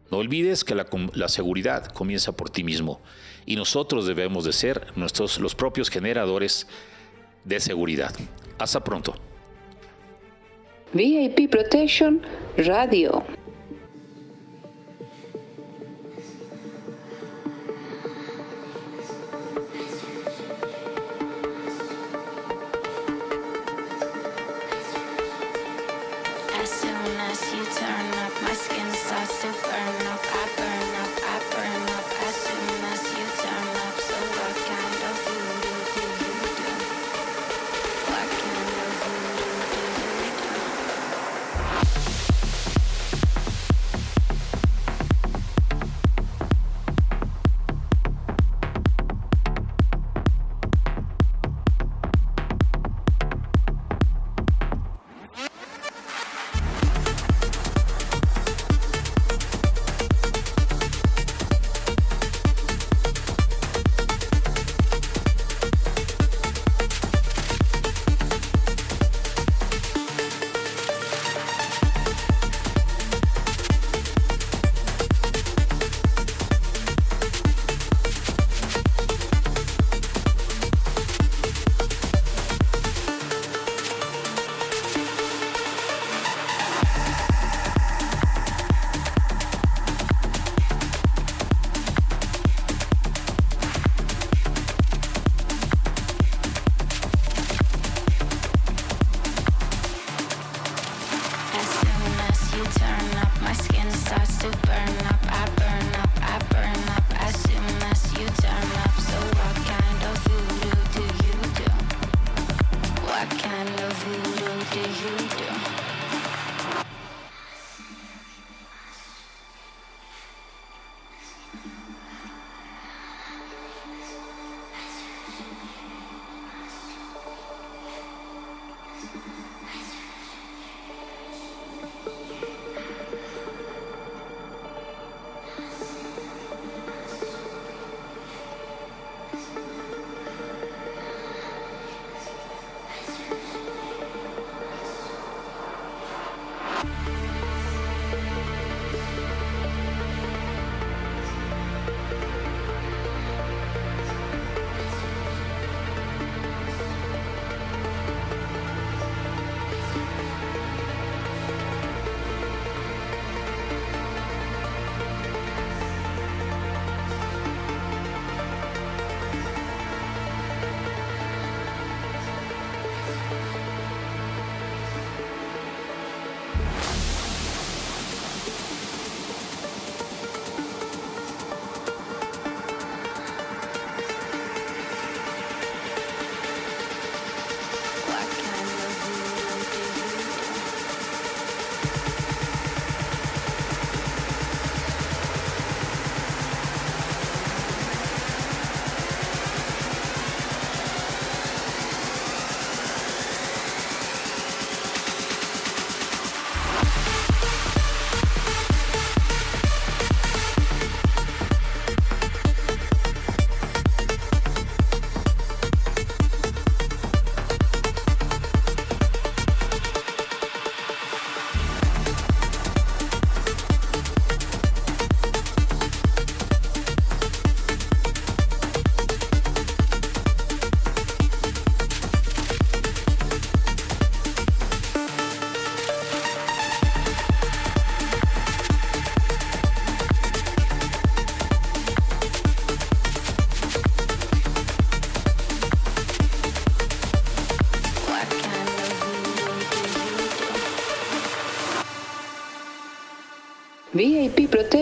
[0.10, 3.02] No olvides que la, seguridad comienza por ti mismo
[3.46, 6.68] y nosotros debemos de ser nuestros, los propios generadores
[7.44, 8.14] de seguridad.
[8.58, 9.16] Hasta pronto.
[10.94, 12.22] VIP Protection
[12.58, 13.26] Radio.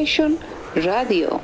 [0.03, 0.37] VIP Protection
[0.75, 1.42] Radio.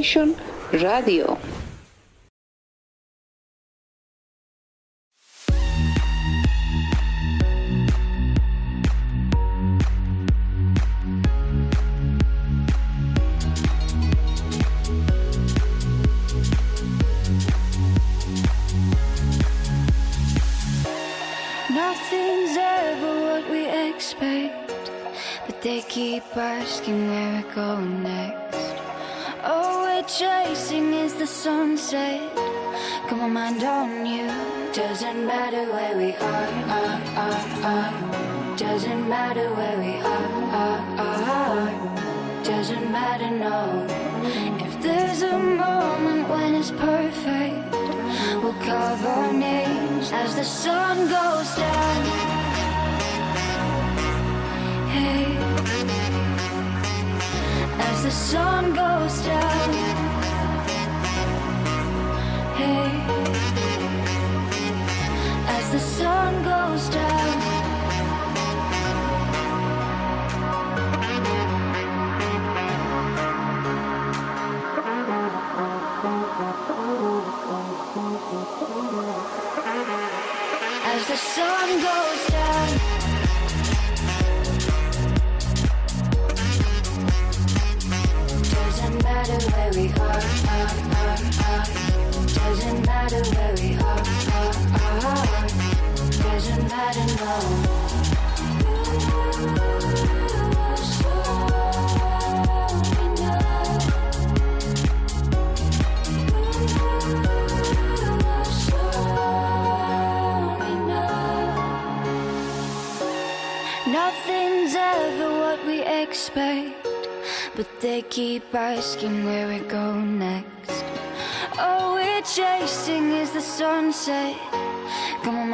[0.00, 0.34] VIP Protection
[0.72, 1.49] Radio.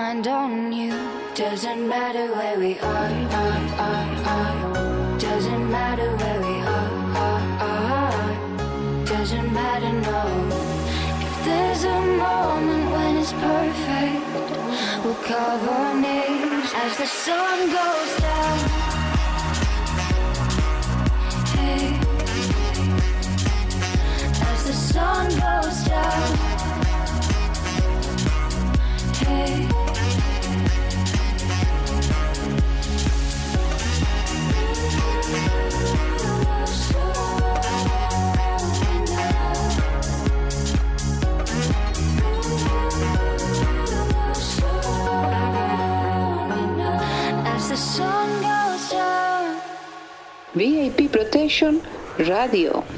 [0.06, 0.92] mind on you.
[1.34, 3.55] Doesn't matter where we are.
[51.04, 51.82] Protection
[52.18, 52.95] Radio.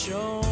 [0.00, 0.49] show.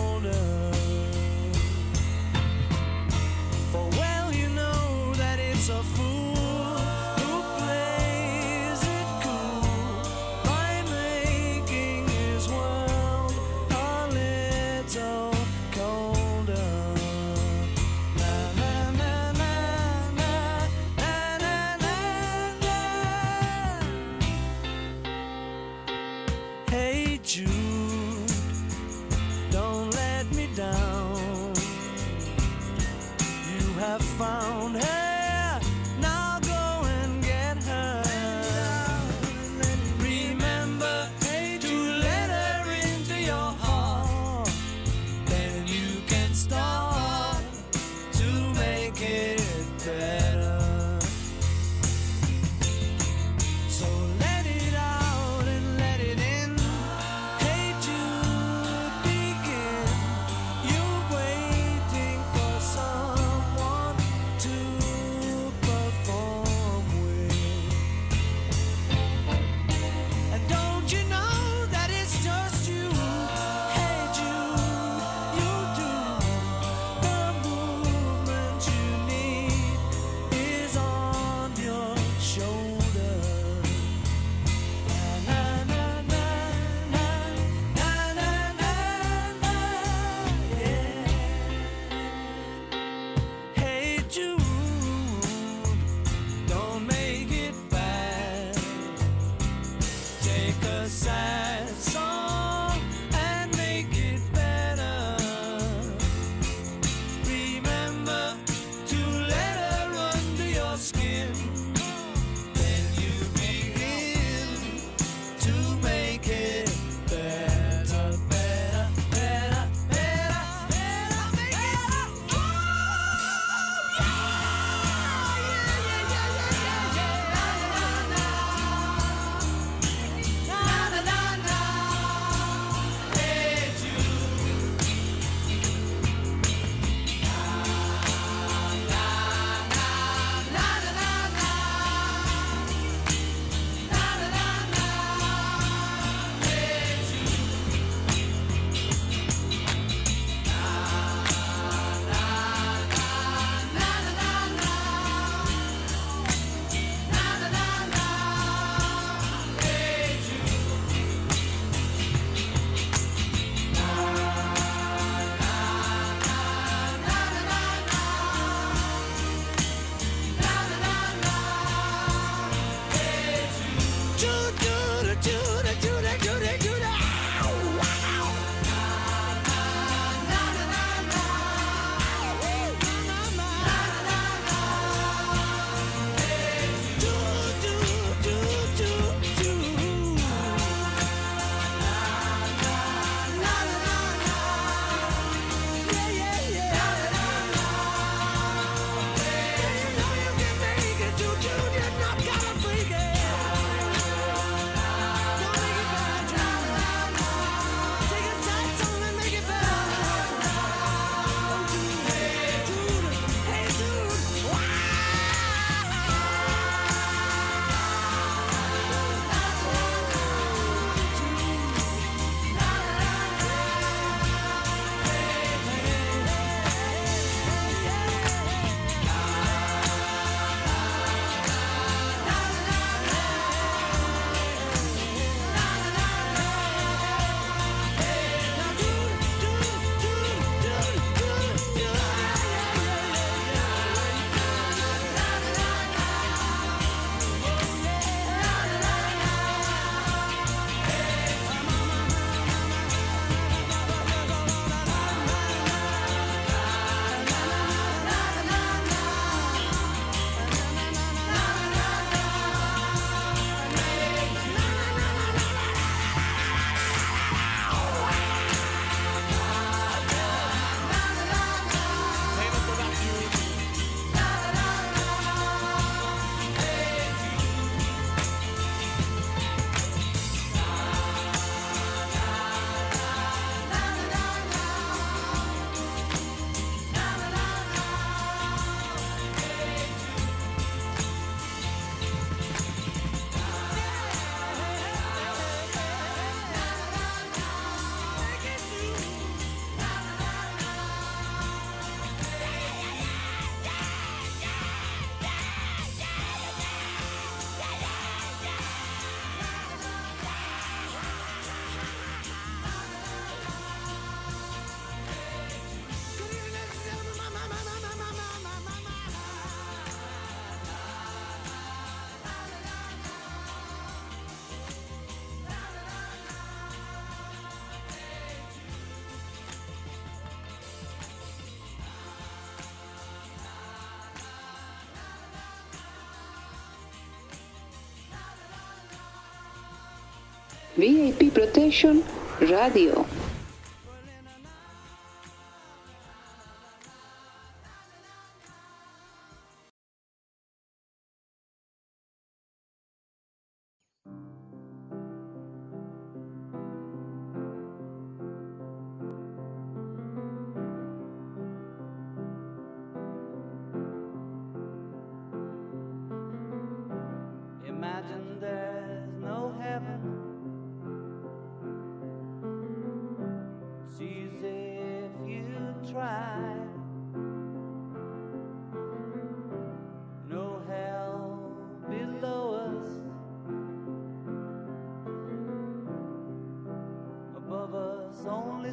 [340.78, 342.04] VIP Protection
[342.40, 342.97] Radio.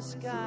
[0.06, 0.45] Sky.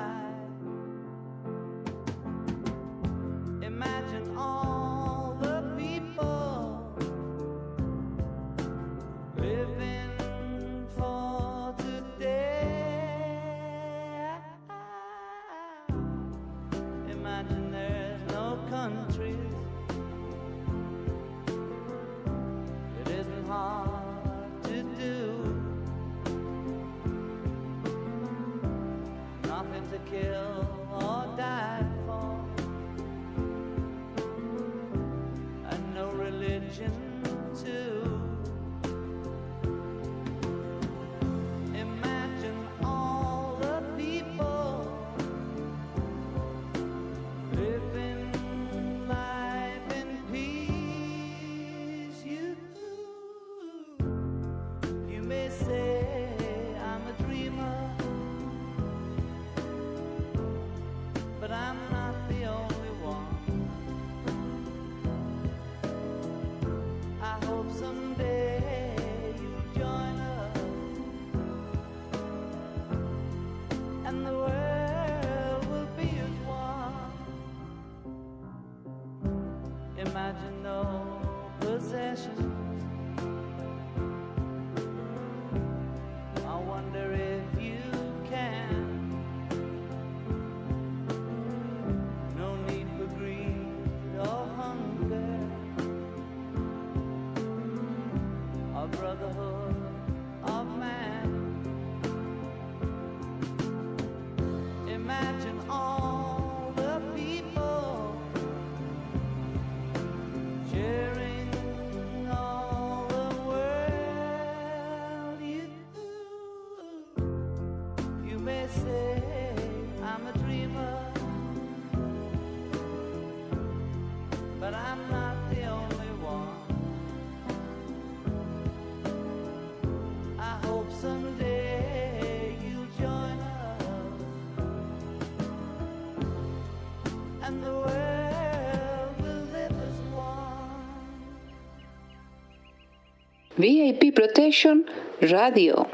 [144.11, 144.85] Protection
[145.21, 145.88] Radio.